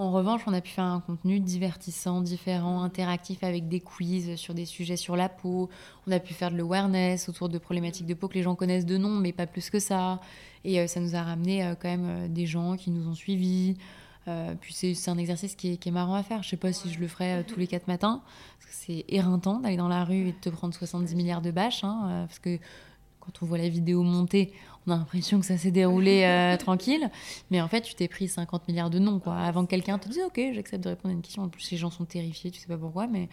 [0.00, 4.54] En revanche, on a pu faire un contenu divertissant, différent, interactif avec des quiz sur
[4.54, 5.68] des sujets sur la peau.
[6.06, 8.86] On a pu faire de l'awareness autour de problématiques de peau que les gens connaissent
[8.86, 10.20] de nom, mais pas plus que ça.
[10.62, 13.14] Et euh, ça nous a ramené euh, quand même euh, des gens qui nous ont
[13.16, 13.76] suivis.
[14.60, 16.44] puis c'est un exercice qui est, marrant à faire.
[16.44, 18.22] Je sais pas si je le ferai tous les quatre matins,
[18.58, 21.50] parce que c'est éreintant d'aller dans la rue et de te prendre 70 milliards de
[21.50, 22.58] bâches, hein, parce que
[23.18, 24.52] quand on voit la vidéo montée,
[24.88, 27.10] on a l'impression que ça s'est déroulé euh, tranquille.
[27.50, 29.36] Mais en fait, tu t'es pris 50 milliards de noms, quoi.
[29.36, 31.42] Avant que quelqu'un te dise, OK, j'accepte de répondre à une question.
[31.42, 33.06] En plus, les gens sont terrifiés, tu sais pas pourquoi.
[33.06, 33.28] Mais,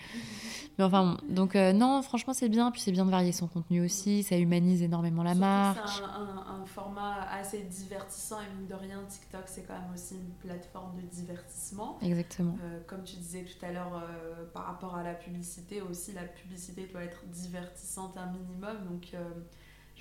[0.78, 2.72] mais enfin, Donc, euh, non, franchement, c'est bien.
[2.72, 4.24] Puis, c'est bien de varier son contenu aussi.
[4.24, 5.80] Ça humanise énormément la marque.
[5.88, 8.38] C'est un, format assez divertissant.
[8.42, 12.00] Et mine de rien, TikTok, c'est quand même aussi une plateforme de divertissement.
[12.02, 12.58] Exactement.
[12.64, 14.04] Euh, comme tu disais tout à l'heure,
[14.52, 18.78] par rapport à la publicité aussi, la publicité doit être divertissante un minimum.
[18.90, 19.14] Donc,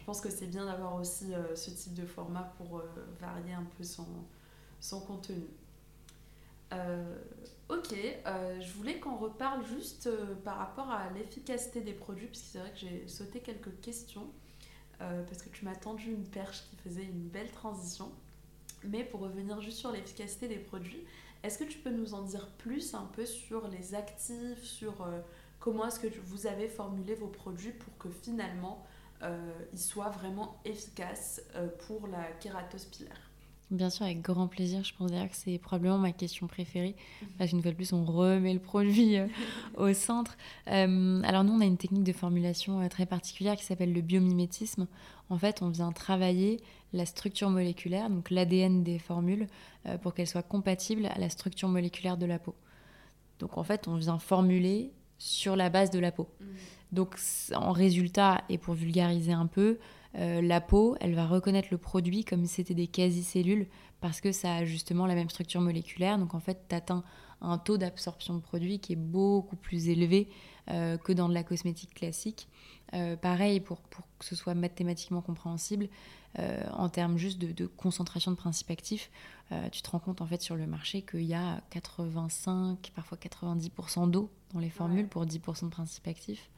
[0.05, 2.83] je pense que c'est bien d'avoir aussi euh, ce type de format pour euh,
[3.19, 4.07] varier un peu son,
[4.79, 5.47] son contenu.
[6.75, 7.17] Euh,
[7.71, 7.95] ok,
[8.61, 10.11] je voulais qu'on reparle juste
[10.45, 14.29] par rapport à l'efficacité des produits, puisque c'est vrai que j'ai sauté quelques questions,
[14.99, 18.13] parce que tu m'as tendu une perche qui faisait une belle transition.
[18.83, 21.03] Mais pour revenir juste sur l'efficacité des produits,
[21.43, 25.09] est-ce que tu peux nous en dire plus un peu sur les actifs, sur
[25.61, 28.85] comment est-ce que vous avez formulé vos produits pour que finalement
[29.73, 33.31] il soit vraiment efficace euh, pour la kératose pilaire.
[33.71, 34.85] Bien sûr, avec grand plaisir.
[34.85, 36.95] Je pense d'ailleurs que c'est probablement ma question préférée.
[37.39, 39.27] Parce qu'une fois de plus, on remet le produit euh,
[39.77, 40.37] au centre.
[40.69, 44.03] Euh, alors nous, on a une technique de formulation euh, très particulière qui s'appelle le
[44.03, 44.87] biomimétisme.
[45.31, 46.61] En fait, on vient travailler
[46.93, 49.49] la structure moléculaire, donc l'ADN des formules,
[50.03, 52.55] pour qu'elles soient compatibles à la structure moléculaire de la peau.
[53.41, 56.29] Donc en fait, on vient formuler sur la base de la peau.
[56.41, 56.45] Mmh.
[56.95, 57.17] Donc
[57.55, 59.79] en résultat, et pour vulgariser un peu,
[60.17, 63.67] euh, la peau, elle va reconnaître le produit comme si c'était des quasi-cellules
[64.01, 66.19] parce que ça a justement la même structure moléculaire.
[66.19, 67.03] Donc en fait, tu atteins
[67.41, 70.29] un taux d'absorption de produit qui est beaucoup plus élevé
[70.71, 72.49] euh, que dans de la cosmétique classique.
[72.93, 75.89] Euh, pareil, pour, que ce soit mathématiquement compréhensible,
[76.73, 79.09] en termes juste de, concentration de principes actifs,
[79.71, 84.11] tu te rends compte en fait sur le marché qu'il y a 85, parfois 90%
[84.11, 86.51] d'eau dans les formules pour 10% de principes actifs.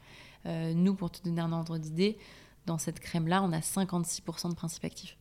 [0.45, 2.17] Nous, pour te donner un ordre d'idée,
[2.65, 5.17] dans cette crème-là, on a 56% de principes actifs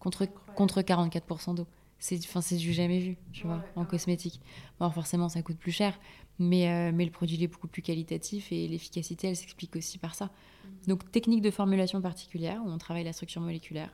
[0.00, 1.66] contre, contre 44% d'eau.
[2.00, 4.40] C'est du jamais vu, tu vois, en cosmétique.
[4.80, 6.00] Bon, forcément, ça coûte plus cher,
[6.38, 10.14] mais, euh, mais le produit est beaucoup plus qualitatif et l'efficacité, elle s'explique aussi par
[10.14, 10.24] ça.
[10.24, 10.70] Mhm.
[10.88, 13.92] Donc, technique de formulation particulière, où on travaille la structure moléculaire,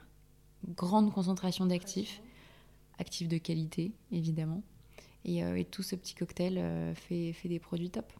[0.69, 2.23] grande concentration d'actifs,
[2.99, 4.63] actifs de qualité, évidemment.
[5.25, 8.13] Et, euh, et tout ce petit cocktail euh, fait, fait des produits top.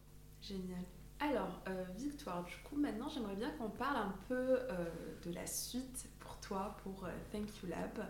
[0.43, 0.83] Génial.
[1.21, 4.85] Alors, euh, Victoire, du coup, maintenant, j'aimerais bien qu'on parle un peu euh,
[5.25, 8.07] de la suite pour toi, pour euh, Thank You Lab.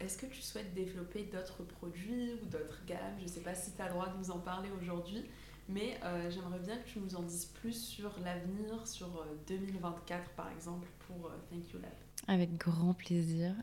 [0.00, 3.16] Est-ce que tu souhaites développer d'autres produits ou d'autres gammes?
[3.18, 5.26] Je ne sais pas si tu as le droit de nous en parler aujourd'hui,
[5.68, 6.00] mais
[6.30, 11.30] j'aimerais bien que tu nous en dises plus sur l'avenir, sur 2024 par exemple, pour
[11.50, 11.92] Thank You Lab.
[12.28, 13.54] Avec grand plaisir.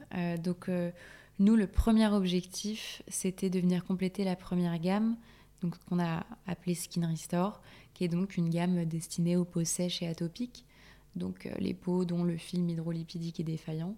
[0.44, 0.70] donc,
[1.40, 5.18] nous, le premier objectif, c'était de venir compléter la première gamme,
[5.66, 7.60] donc qu'on a appelée Skin Restore,
[7.96, 10.64] qui est donc une gamme destinée aux peaux sèches et atopiques,
[11.16, 13.96] donc euh, les peaux dont le film hydrolipidique est défaillant.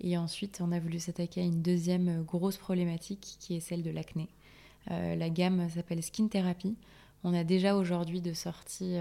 [0.00, 3.84] Et ensuite, on a voulu s'attaquer à une deuxième euh, grosse problématique qui est celle
[3.84, 4.28] de l'acné.
[4.90, 6.74] Euh, la gamme s'appelle Skin Therapy.
[7.22, 8.96] On a déjà aujourd'hui de sortie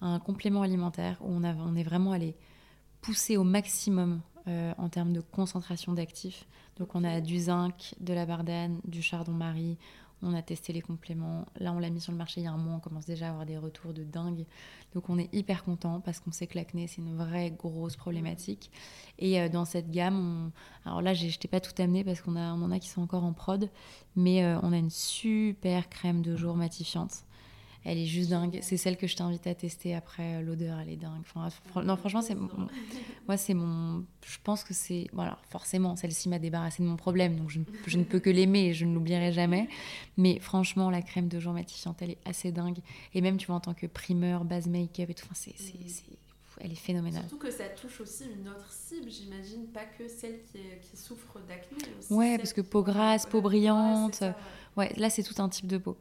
[0.00, 2.36] un complément alimentaire où on, a, on, est vraiment allé
[3.00, 6.46] pousser au maximum en termes de concentration d'actifs.
[6.76, 9.78] Donc on a du zinc, de la bardane, du chardon-marie,
[10.22, 11.46] on a testé les compléments.
[11.58, 12.74] Là, on l'a mis sur le marché il y a un mois.
[12.74, 14.44] On commence déjà à avoir des retours de dingue.
[14.94, 18.70] Donc, on est hyper content parce qu'on sait que l'acné, c'est une vraie grosse problématique.
[19.18, 20.50] Et euh, dans cette gamme,
[20.84, 23.24] alors là, je t'ai pas tout amené parce qu'on on en a qui sont encore
[23.24, 23.70] en prod.
[24.16, 27.24] Mais euh, on a une super crème de jour matifiante
[27.84, 28.58] elle est juste dingue.
[28.62, 30.36] C'est celle que je t'invite à tester après.
[30.36, 31.22] Euh, l'odeur, elle est dingue.
[31.82, 32.34] non, franchement, c'est
[33.26, 34.04] moi, c'est mon.
[34.26, 35.06] Je pense que c'est.
[35.12, 38.74] Voilà, forcément, celle-ci m'a débarrassé de mon problème, donc je ne, peux que l'aimer et
[38.74, 39.68] je ne l'oublierai jamais.
[40.18, 42.78] Mais franchement, la crème de jour matifiante, elle est assez dingue.
[43.14, 46.14] Et même, tu vois, en tant que primeur, base make-up et tout, enfin, c'est, mm.
[46.60, 47.22] elle est phénoménale.
[47.22, 51.40] Surtout que ça touche aussi une autre cible, j'imagine, pas que celle qui, qui souffre
[51.48, 51.78] d'acné.
[52.10, 54.22] Ouais, parce que peau grasse, peau brillante.
[54.76, 55.96] ouais, là, c'est tout un type de peau.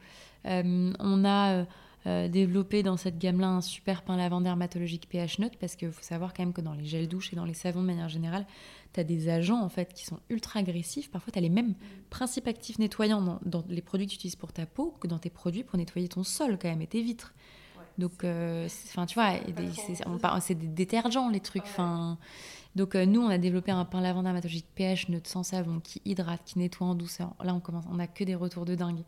[0.46, 1.66] Euh, on a euh,
[2.08, 6.02] euh, développé dans cette gamme-là un super pain lavant dermatologique pH neutre parce qu'il faut
[6.02, 8.46] savoir quand même que dans les gels douches et dans les savons de manière générale,
[8.94, 11.12] tu as des agents en fait qui sont ultra agressifs.
[11.12, 11.76] Parfois, tu as les mêmes
[12.10, 15.30] principes actifs nettoyants dans, les produits que tu utilises pour ta peau que dans tes
[15.30, 17.34] produits pour nettoyer ton sol quand même et tes vitres.
[17.98, 19.34] Donc, enfin, tu vois,
[20.40, 21.64] c'est des détergents les trucs.
[21.64, 22.18] Enfin,
[22.76, 26.02] donc euh, nous, on a développé un pain lavant dermatologique pH neutre sans savon qui
[26.06, 27.34] hydrate, qui nettoie en douceur.
[27.44, 29.04] Là, on commence, on a que des retours de dingue.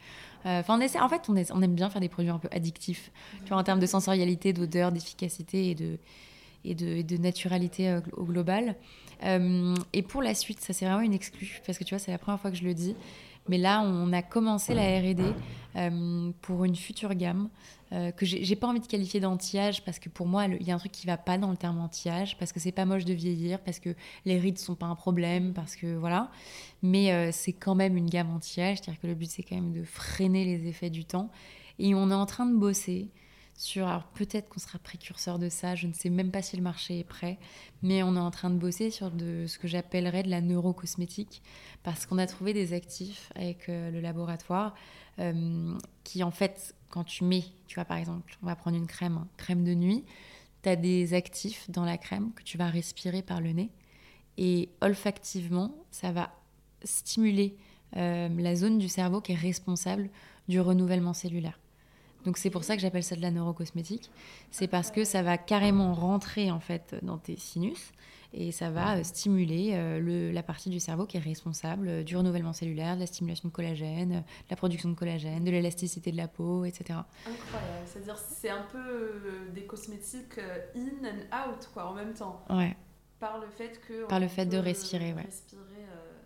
[0.45, 3.12] Euh, enfin, on essaie, en fait, on, aime bien faire des produits un peu addictifs,
[3.49, 5.97] en termes de sensorialité, d'odeur, d'efficacité et de
[6.64, 8.76] et de, de naturalité euh, au global.
[9.24, 12.20] et pour la suite, ça c'est vraiment une exclue parce que tu vois, c'est la
[12.20, 12.95] première fois que je le dis.
[13.50, 15.24] Mais là, on a commencé la R&D
[16.42, 17.50] pour une future gamme
[17.94, 20.76] euh, que j'ai pas envie de qualifier d'anti-âge parce que pour moi, il y a
[20.76, 23.14] un truc qui va pas dans le terme anti-âge parce que c'est pas moche de
[23.14, 23.89] vieillir, parce que
[24.24, 26.32] les rides sont pas un problème, parce que voilà.
[26.84, 29.74] Mais euh, c'est quand même une gamme anti-âge, c'est-à-dire que le but c'est quand même
[29.74, 31.32] de freiner les effets du temps.
[31.80, 33.10] Et on est en train de bosser
[33.58, 36.64] sur, alors peut-être qu'on sera précurseur de ça, je ne sais même pas si le
[36.64, 37.38] marché est prêt,
[37.84, 41.41] mais on est en train de bosser sur de, ce que j'appellerais de la neurocosmétique,
[41.84, 44.76] parce qu'on a trouvé des actifs avec euh, le laboratoire
[46.04, 49.18] qui en fait quand tu mets, tu vois, par exemple, on va prendre une crème,
[49.18, 50.04] hein, crème de nuit,
[50.62, 53.72] tu as des actifs dans la crème que tu vas respirer par le nez.
[54.38, 56.32] Et olfactivement, ça va
[56.84, 57.56] stimuler
[57.97, 60.10] euh, la zone du cerveau qui est responsable
[60.47, 61.60] du renouvellement cellulaire.
[62.26, 64.10] Donc c'est pour ça que j'appelle ça de la neurocosmétique.
[64.52, 67.92] C'est parce que ça va carrément rentrer en fait dans tes sinus
[68.34, 72.04] et ça va euh, stimuler euh, le, la partie du cerveau qui est responsable euh,
[72.04, 76.12] du renouvellement cellulaire, de la stimulation de collagène, de la production de collagène, de l'élasticité
[76.12, 77.00] de la peau, etc.
[77.26, 80.40] Incroyable, c'est-à-dire c'est un peu des cosmétiques
[80.76, 82.46] in and out quoi en même temps.
[82.50, 82.76] Ouais.
[83.20, 85.24] Par le fait que par le fait de respirer, ouais.
[85.24, 85.60] Respirer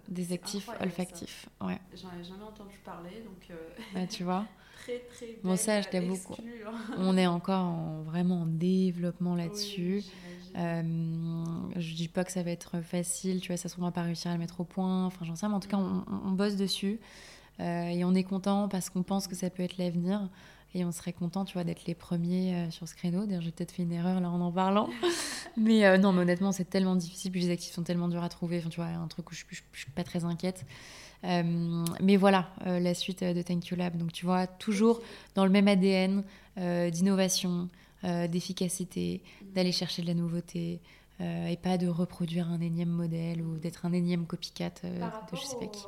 [0.08, 1.50] des actifs olfactifs.
[1.60, 1.80] Ouais.
[1.96, 3.58] J'en ai jamais entendu parler, donc.
[3.94, 4.46] Bah, tu vois.
[4.76, 5.38] très très.
[5.44, 6.18] Bon, ça, je t'avoue
[6.98, 10.04] on est encore en, vraiment en développement là-dessus.
[10.58, 10.82] Euh,
[11.76, 13.92] je dis pas que ça va être facile, tu vois, ça se trouve, on va
[13.92, 15.06] pas réussir à le mettre au point.
[15.06, 17.00] Enfin, j'en sais, mais en tout cas, on, on bosse dessus.
[17.60, 20.30] Euh, et on est content parce qu'on pense que ça peut être l'avenir.
[20.76, 23.26] Et on serait content, tu vois, d'être les premiers euh, sur ce créneau.
[23.26, 24.90] D'ailleurs, j'ai peut-être fait une erreur là en en parlant.
[25.58, 27.32] mais euh, non, mais honnêtement, c'est tellement difficile.
[27.32, 28.60] Puis les actifs sont tellement durs à trouver.
[28.60, 30.66] Enfin, tu vois, un truc où je, ne suis pas très inquiète.
[31.24, 33.98] mais voilà, la suite de Thank You Lab.
[33.98, 35.02] Donc, tu vois, toujours
[35.34, 36.24] dans le même ADN
[36.58, 37.70] d'innovation,
[38.04, 39.24] d'efficacité,
[39.56, 40.82] d'aller chercher de la nouveauté,
[41.22, 45.38] euh, et pas de reproduire un énième modèle ou d'être un énième copycat euh, de
[45.38, 45.86] je sais pas qui.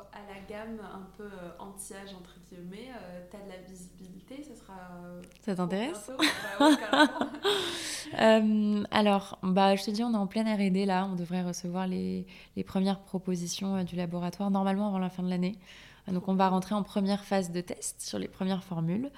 [0.48, 2.90] Gamme un peu euh, anti-âge, entre guillemets,
[3.30, 4.74] tu as de la visibilité, ça sera.
[5.40, 6.10] ça t'intéresse
[8.90, 12.26] Alors, bah, je te dis, on est en pleine RD là, on devrait recevoir les,
[12.56, 15.56] les premières propositions du laboratoire normalement avant la fin de l'année.
[16.10, 19.10] Donc, on va rentrer en première phase de test sur les premières formules.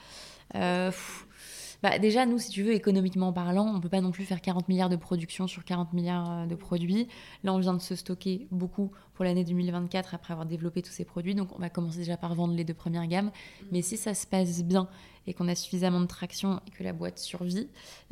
[1.82, 4.40] Bah, déjà, nous, si tu veux, économiquement parlant, on ne peut pas non plus faire
[4.40, 7.08] 40 milliards de production sur 40 milliards euh, de produits.
[7.42, 11.04] Là, on vient de se stocker beaucoup pour l'année 2024 après avoir développé tous ces
[11.04, 11.34] produits.
[11.34, 13.26] Donc, on va commencer déjà par vendre les deux premières gammes.
[13.26, 13.66] Mm.
[13.72, 14.88] Mais si ça se passe bien
[15.26, 17.68] et qu'on a suffisamment de traction et que la boîte survit,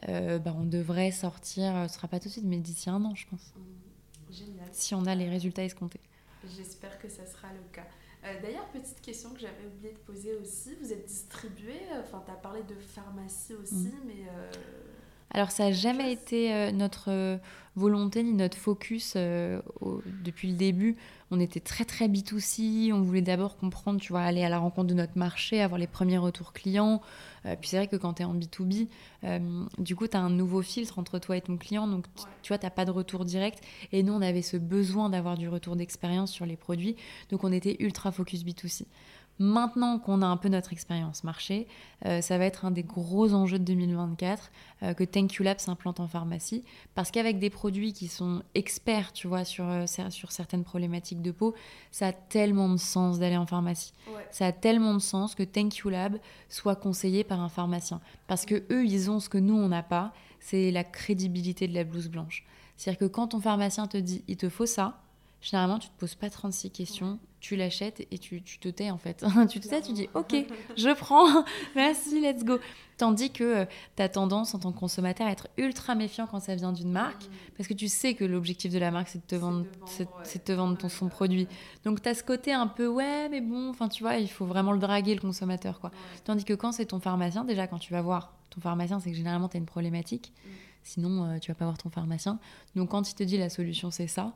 [0.08, 2.88] euh, bah, on devrait sortir, euh, ce ne sera pas tout de suite, mais d'ici
[2.88, 3.52] un an, je pense.
[4.30, 4.68] Génial.
[4.72, 6.00] Si on a les résultats escomptés.
[6.56, 7.86] J'espère que ça sera le cas.
[8.28, 12.30] Euh, d'ailleurs, petite question que j'avais oublié de poser aussi, vous êtes distribué, enfin tu
[12.30, 14.06] as parlé de pharmacie aussi, mm.
[14.06, 14.28] mais...
[14.28, 14.50] Euh,
[15.30, 17.38] Alors ça n'a jamais été euh, notre
[17.76, 20.96] volonté ni notre focus depuis le début.
[21.30, 24.88] On était très très B2C, on voulait d'abord comprendre, tu vois, aller à la rencontre
[24.88, 27.00] de notre marché, avoir les premiers retours clients,
[27.46, 28.88] euh, puis c'est vrai que quand tu es en B2B,
[29.24, 31.86] euh, du coup, tu as un nouveau filtre entre toi et ton client.
[31.86, 32.06] Donc,
[32.42, 33.62] tu vois, tu n'as pas de retour direct.
[33.92, 36.96] Et nous, on avait ce besoin d'avoir du retour d'expérience sur les produits.
[37.30, 38.86] Donc, on était ultra focus B2C.
[39.38, 41.68] Maintenant qu'on a un peu notre expérience marché,
[42.06, 44.50] euh, ça va être un des gros enjeux de 2024
[44.82, 46.64] euh, que Thank You Lab s'implante en pharmacie.
[46.96, 51.30] Parce qu'avec des produits qui sont experts, tu vois, sur, euh, sur certaines problématiques de
[51.30, 51.54] peau,
[51.92, 53.92] ça a tellement de sens d'aller en pharmacie.
[54.32, 56.18] Ça a tellement de sens que Thank You Lab
[56.48, 58.00] soit conseillé par un pharmacien.
[58.26, 61.74] Parce que eux, ils ont ce que nous, on n'a pas, c'est la crédibilité de
[61.74, 62.44] la blouse blanche.
[62.76, 65.00] C'est-à-dire que quand ton pharmacien te dit, il te faut ça,
[65.40, 69.24] généralement, tu te poses pas 36 questions, tu l'achètes et tu, te tais en fait.
[69.48, 70.34] tu te tais, tu dis ok,
[70.76, 72.58] je prends, merci, let's go.
[72.96, 73.64] Tandis que euh,
[73.96, 76.90] tu as tendance en tant que consommateur à être ultra méfiant quand ça vient d'une
[76.90, 77.30] marque, mm.
[77.56, 80.52] parce que tu sais que l'objectif de la marque c'est de te vendre, c'est, te
[80.52, 81.46] vendre ton, son produit.
[81.84, 84.46] Donc tu as ce côté un peu ouais, mais bon, enfin tu vois, il faut
[84.46, 85.92] vraiment le draguer le consommateur quoi.
[86.24, 89.16] Tandis que quand c'est ton pharmacien, déjà quand tu vas voir ton pharmacien, c'est que
[89.16, 90.32] généralement tu as une problématique.
[90.44, 90.48] Mm.
[90.88, 92.38] Sinon, euh, tu vas pas voir ton pharmacien.
[92.74, 94.32] Donc, quand il te dit la solution, c'est ça,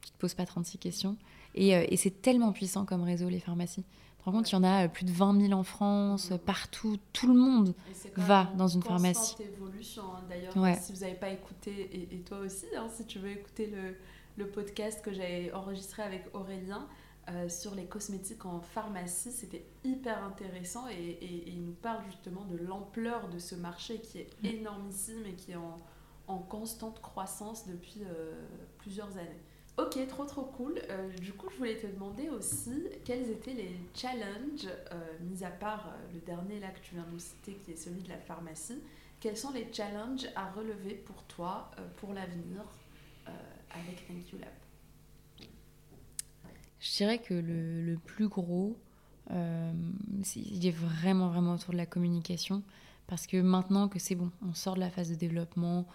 [0.00, 1.16] tu te poses pas 36 questions.
[1.58, 3.82] Euh, et, c'est tellement puissant comme réseau, les pharmacies.
[3.82, 6.32] Tu te rends compte, il y en a euh, plus de 20 000 en France,
[6.44, 7.74] partout, tout le monde
[8.16, 9.34] va dans une pharmacie.
[9.36, 10.02] C'est évolution.
[10.14, 10.22] Hein.
[10.28, 13.96] D'ailleurs, si vous n'avez pas écouté, et, toi aussi, hein, si tu veux écouter le,
[14.36, 16.86] le podcast que j'ai enregistré avec Aurélien,
[17.30, 22.56] euh, sur les cosmétiques en pharmacie, c'était hyper intéressant et, il nous parle justement de
[22.56, 24.46] l'ampleur de ce marché qui est mm.
[24.46, 25.76] énormissime et qui est en,
[26.26, 28.00] en constante croissance depuis
[28.78, 29.42] plusieurs années.
[29.78, 30.80] Ok, trop trop cool.
[30.90, 35.50] Euh, du coup, je voulais te demander aussi quels étaient les challenges, euh, mis à
[35.50, 38.08] part euh, le dernier là que tu viens de nous citer, qui est celui de
[38.08, 38.82] la pharmacie,
[39.20, 42.64] quels sont les challenges à relever pour toi pour l'avenir
[43.70, 44.48] avec Thank You Lab?
[46.80, 48.76] Je dirais que le, le plus gros,
[49.30, 52.62] il est vraiment vraiment autour de la communication,
[53.06, 55.86] parce que maintenant que c'est bon, on sort de la phase de développement,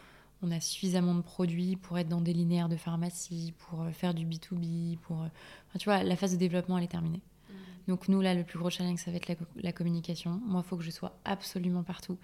[0.43, 4.13] on a suffisamment de produits pour être dans des linéaires de pharmacie, pour euh, faire
[4.13, 5.23] du B2B, pour...
[5.23, 5.27] Euh,
[5.79, 7.21] tu vois, la phase de développement, elle est terminée.
[7.49, 7.53] Mm.
[7.87, 10.41] Donc nous, là, le plus gros challenge, ça va être la, communication.
[10.45, 12.17] Moi, il faut que je sois absolument partout.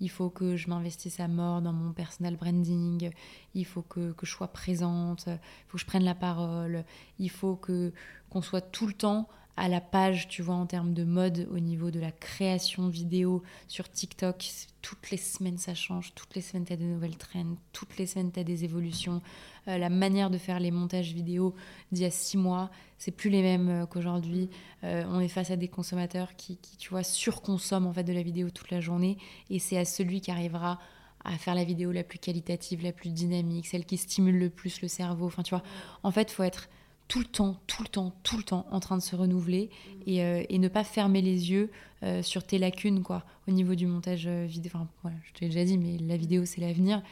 [0.00, 3.10] Il faut que je m'investisse à mort dans mon personal branding.
[3.54, 5.24] Il faut que, que je sois présente.
[5.26, 6.84] Il faut que je prenne la parole.
[7.18, 7.92] Il faut que
[8.28, 11.60] qu'on soit tout le temps à la page, tu vois, en termes de mode au
[11.60, 14.44] niveau de la création vidéo sur TikTok.
[14.82, 16.12] Toutes les semaines, ça change.
[16.14, 17.56] Toutes les semaines, tu as des nouvelles trends.
[17.72, 19.22] Toutes les semaines, tu as des évolutions.
[19.68, 21.54] Euh, la manière de faire les montages vidéo
[21.92, 24.50] d'il y a six mois, c'est plus les mêmes euh, qu'aujourd'hui.
[24.82, 28.12] Euh, on est face à des consommateurs qui, qui, tu vois, surconsomment en fait de
[28.12, 29.18] la vidéo toute la journée.
[29.50, 30.80] Et c'est à celui qui arrivera
[31.24, 34.82] à faire la vidéo la plus qualitative, la plus dynamique, celle qui stimule le plus
[34.82, 35.26] le cerveau.
[35.26, 35.62] Enfin, tu vois,
[36.02, 36.68] en fait, faut être
[37.08, 39.70] tout le temps, tout le temps, tout le temps en train de se renouveler
[40.06, 41.70] et, euh, et ne pas fermer les yeux
[42.02, 44.72] euh, sur tes lacunes quoi, au niveau du montage euh, vidéo.
[44.74, 47.02] Enfin, voilà, je te l'ai déjà dit, mais la vidéo, c'est l'avenir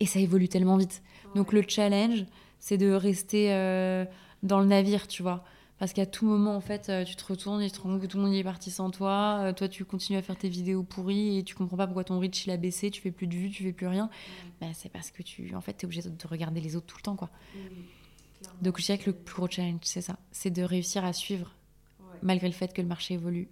[0.00, 1.02] et ça évolue tellement vite.
[1.34, 2.24] Donc le challenge,
[2.58, 3.48] c'est de rester
[4.42, 5.44] dans le navire, tu vois.
[5.78, 8.06] Parce qu'à tout moment, en fait, tu te retournes et tu te rends compte que
[8.06, 9.52] tout le monde y est parti sans toi.
[9.56, 12.46] Toi, tu continues à faire tes vidéos pourries et tu comprends pas pourquoi ton reach
[12.46, 14.10] il a baissé, tu fais plus de vues, tu fais plus rien.
[14.60, 17.02] Bah, c'est parce que tu, en fait, es obligé de regarder les autres tout le
[17.02, 17.30] temps, quoi.
[18.60, 20.18] Donc, je dirais que le plus gros challenge, c'est ça.
[20.30, 21.54] C'est de réussir à suivre,
[22.22, 23.48] malgré le fait que le marché évolue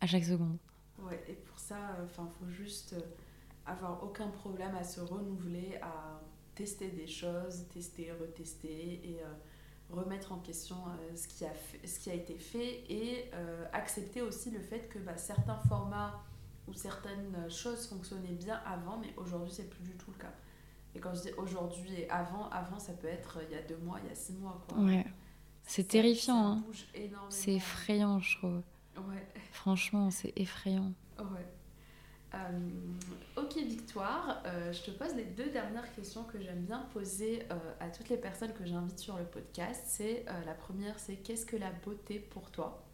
[0.00, 0.58] à chaque seconde.
[0.98, 2.94] Ouais, et pour ça, enfin, faut juste
[3.66, 6.20] avoir aucun problème à se renouveler, à
[6.54, 9.32] tester des choses, tester, retester et euh,
[9.90, 11.52] remettre en question euh, ce, qui a
[11.84, 16.22] ce qui a été fait et euh, accepter aussi le fait que bah, certains formats
[16.68, 20.32] ou certaines choses fonctionnaient bien avant, mais aujourd'hui c'est plus du tout le cas.
[20.94, 23.78] Et quand je dis aujourd'hui et avant, avant ça peut être il y a deux
[23.78, 24.62] mois, il y a six mois.
[24.68, 24.78] Quoi.
[24.78, 25.06] Ouais.
[25.64, 26.46] C'est terrifiant.
[26.46, 26.64] Hein.
[27.30, 28.62] C'est effrayant, je trouve.
[28.96, 29.26] Ouais.
[29.52, 30.92] Franchement, c'est effrayant.
[31.18, 31.46] Ouais.
[32.34, 32.38] Euh,
[33.36, 37.56] ok Victoire, euh, je te pose les deux dernières questions que j'aime bien poser euh,
[37.80, 39.82] à toutes les personnes que j'invite sur le podcast.
[39.86, 42.84] C'est la première, c'est qu'est-ce que la beauté pour toi?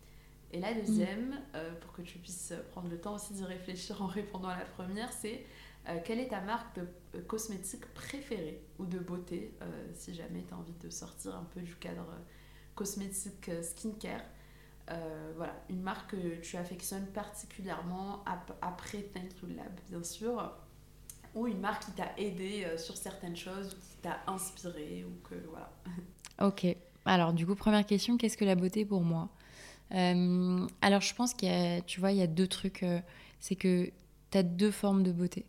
[0.50, 1.78] Et la deuxième, mm.
[1.80, 5.12] pour que tu puisses prendre le temps aussi d'y réfléchir en répondant à la première,
[5.12, 5.44] c'est
[6.04, 9.54] quelle est ta marque de cosmétique préférée ou de beauté
[9.94, 12.06] si jamais tu as envie de sortir un peu du cadre
[12.74, 14.22] cosmétique skincare?
[14.90, 18.24] Euh, voilà, une marque que tu affectionnes particulièrement
[18.62, 20.50] après Thank You Lab, bien sûr,
[21.34, 25.34] ou une marque qui t'a aidé euh, sur certaines choses, qui t'a inspiré, ou que
[25.50, 25.70] voilà.
[26.40, 26.66] Ok.
[27.04, 29.28] Alors, du coup, première question, qu'est-ce que la beauté pour moi?
[29.92, 32.84] Euh, Alors, je pense qu'il y a, tu vois, il y a deux trucs.
[33.40, 33.90] c'est que
[34.30, 35.44] tu as deux formes de beauté.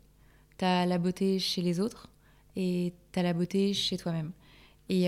[0.60, 2.10] Tu as la beauté chez les autres
[2.55, 4.32] et tu as la beauté chez toi-même.
[4.89, 5.07] Et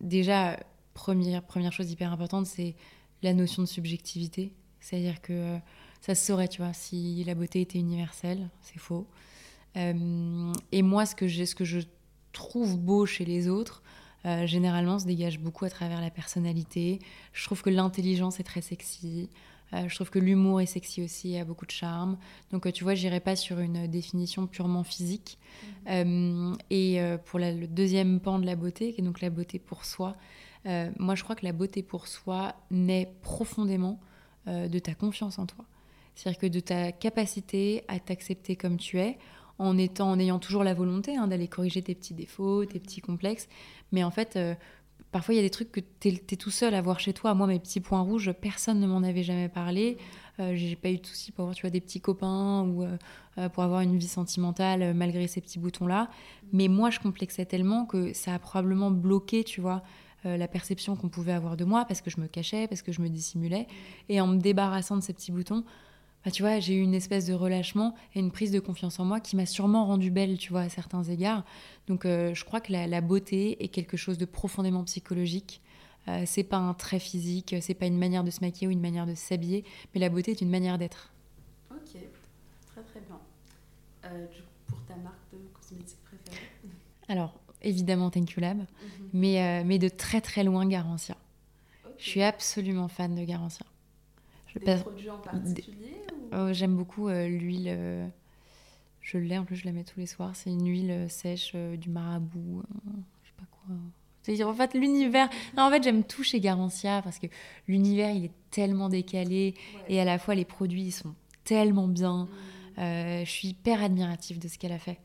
[0.00, 0.56] déjà,
[0.94, 2.74] première, première chose hyper importante, c'est
[3.22, 4.52] la notion de subjectivité.
[4.80, 5.58] C'est-à-dire que euh,
[6.00, 9.06] ça se saurait, tu vois, si la beauté était universelle, c'est faux.
[9.76, 11.80] Euh, et moi, ce que, ce que je
[12.32, 13.82] trouve beau chez les autres,
[14.26, 16.98] euh, généralement, se dégage beaucoup à travers la personnalité.
[17.32, 19.28] Je trouve que l'intelligence est très sexy.
[19.72, 22.18] Je trouve que l'humour est sexy aussi, a beaucoup de charme.
[22.50, 25.38] Donc, tu vois, j'irai pas sur une définition purement physique.
[25.86, 26.54] Mmh.
[26.70, 30.16] et pour le deuxième pan de la beauté, qui est donc la beauté pour soi,
[30.66, 34.00] euh, moi, je crois que la beauté pour soi naît profondément
[34.48, 35.64] euh, de ta confiance en toi.
[36.14, 39.18] C'est-à-dire que de ta capacité à t'accepter comme tu es,
[39.58, 43.00] en, étant, en ayant toujours la volonté hein, d'aller corriger tes petits défauts, tes petits
[43.00, 43.48] complexes.
[43.92, 44.54] Mais en fait, euh,
[45.12, 47.34] parfois, il y a des trucs que tu es, tout seul à voir chez toi.
[47.34, 49.98] Moi, mes petits points rouges, personne ne m'en avait jamais parlé.
[50.38, 52.84] Euh, j'ai pas eu de soucis pour avoir des petits copains ou
[53.52, 56.10] pour avoir une vie sentimentale malgré ces petits boutons-là.
[56.52, 59.82] Mais moi, je complexais tellement que ça a probablement bloqué, tu vois,
[60.26, 62.92] euh, la perception qu'on pouvait avoir de moi parce que je me cachais, parce que
[62.92, 63.66] je me dissimulais.
[64.10, 65.64] Et en me débarrassant de ces petits boutons,
[66.24, 69.04] bah, tu vois, j'ai eu une espèce de relâchement et une prise de confiance en
[69.04, 71.44] moi qui m'a sûrement rendue belle, tu vois, à certains égards.
[71.86, 75.60] Donc euh, je crois que la, beauté est quelque chose de profondément psychologique.
[76.08, 78.80] Euh, c'est pas un trait physique, c'est pas une manière de se maquiller ou une
[78.80, 79.64] manière de s'habiller,
[79.94, 81.12] mais la beauté est une manière d'être.
[81.70, 82.00] Ok,
[82.72, 83.18] très très bien.
[84.32, 86.46] du coup, pour ta marque de cosmétiques préférée?
[87.08, 88.66] Alors, évidemment Thank You Lab, mhm.
[89.12, 91.16] mais, euh, mais de très très loin Garantia.
[91.98, 93.66] Je suis absolument fan de Garantia.
[94.58, 95.96] Des produits en particulier
[96.32, 97.66] oh, J'aime beaucoup euh, l'huile.
[97.68, 98.06] Euh,
[99.00, 100.34] je l'ai, en plus je la mets tous les soirs.
[100.34, 102.62] C'est une huile sèche du marabout.
[103.22, 103.76] je sais pas quoi.
[104.22, 105.28] C'est en fait l'univers.
[105.56, 107.26] en fait, j'aime tout chez Garantia parce que
[107.66, 109.54] l'univers il est tellement décalé
[109.88, 112.28] et à la fois les produits ils sont tellement bien.
[112.76, 113.24] Mhm.
[113.24, 114.98] je suis hyper admirative de ce qu'elle a fait.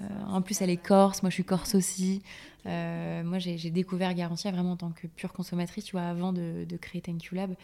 [0.00, 2.22] Euh, en plus, elle est corse, moi je suis corse aussi.
[2.66, 6.66] Euh, moi j'ai découvert Garantia vraiment en tant que pure consommatrice, tu vois, avant de,
[6.80, 7.54] créer Thank You Lab.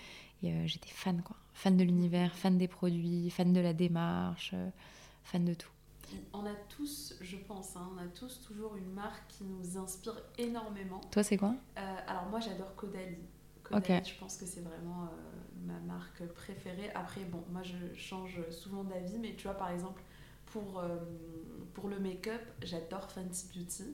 [0.43, 1.37] Et euh, j'étais fan, quoi.
[1.55, 4.55] Fan de l'univers, fan des produits, fan de la démarche,
[5.25, 5.71] fan de tout.
[6.33, 10.21] On a tous, je pense, hein, on a tous toujours une marque qui nous inspire
[10.39, 11.01] énormément.
[11.11, 11.55] Toi, c'est quoi?
[12.07, 13.17] Alors moi, j'adore Caudalie.
[13.65, 15.09] Caudalie, je pense que c'est vraiment
[15.65, 16.91] ma marque préférée.
[16.95, 20.03] Après, bon, moi, je change souvent d'avis, mais tu vois, par exemple,
[20.47, 20.97] pour, euh,
[21.75, 23.85] pour le make-up, j'adore Fenty Beauty.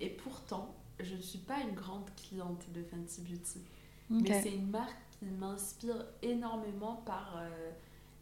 [0.00, 3.60] Et pourtant, je ne suis pas une grande cliente de Fenty Beauty.
[4.08, 7.70] Mais c'est une marque m'inspire énormément par euh,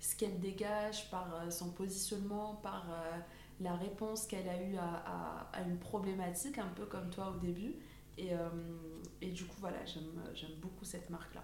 [0.01, 2.87] ce qu'elle dégage, par euh, son positionnement, par
[3.61, 7.75] la réponse qu'elle a eue à, une problématique, un peu comme toi au début.
[8.17, 8.31] Et,
[9.21, 11.43] et du coup, voilà, j'aime beaucoup cette marque-là.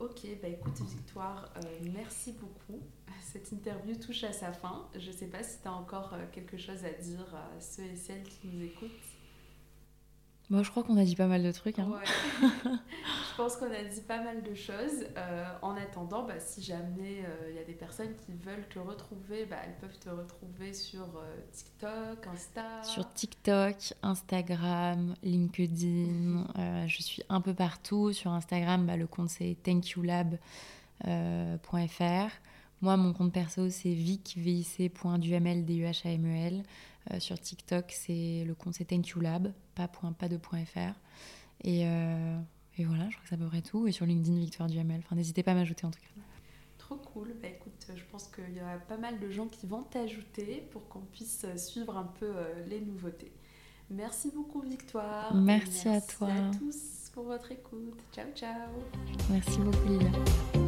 [0.00, 2.80] Ok, bah écoute Victoire, euh, merci beaucoup.
[3.22, 4.88] Cette interview touche à sa fin.
[4.94, 7.84] Je ne sais pas si tu as encore euh, quelque chose à dire à ceux
[7.84, 8.90] et celles qui nous écoutent.
[10.50, 11.78] Moi, je crois qu'on a dit pas mal de trucs.
[11.78, 11.90] Hein.
[12.42, 15.06] je pense qu'on a dit pas mal de choses.
[15.16, 18.78] Euh, en attendant, bah, si jamais il euh, y a des personnes qui veulent te
[18.78, 22.82] retrouver, bah, elles peuvent te retrouver sur euh, TikTok, Insta.
[22.82, 26.46] Sur TikTok, Instagram, LinkedIn.
[26.86, 28.12] je suis un peu partout.
[28.12, 30.28] Sur Instagram, bah, le compte c'est thankyoulab.fr.
[32.82, 36.62] Moi, mon compte perso, c'est vicvic.duml, d u h a m e l
[37.10, 40.94] euh, sur TikTok, c'est le compte c'est thankyoulab, pas, point, pas de point .fr.
[41.62, 42.38] Et, euh,
[42.78, 43.86] et, voilà, je crois que c'est à peu près tout.
[43.86, 45.00] Et sur LinkedIn, Victoire Duhamel.
[45.04, 46.22] Enfin, n'hésitez pas à m'ajouter en tout cas.
[46.78, 47.34] Trop cool.
[47.40, 50.88] Bah, écoute, je pense qu'il y a pas mal de gens qui vont t'ajouter pour
[50.88, 53.32] qu'on puisse suivre un peu euh, les nouveautés.
[53.90, 55.34] Merci beaucoup, Victoire.
[55.34, 56.28] Merci, à toi.
[56.28, 58.00] Merci à tous pour votre écoute.
[58.12, 58.70] Ciao, ciao.
[59.30, 60.63] Merci beaucoup, Lila.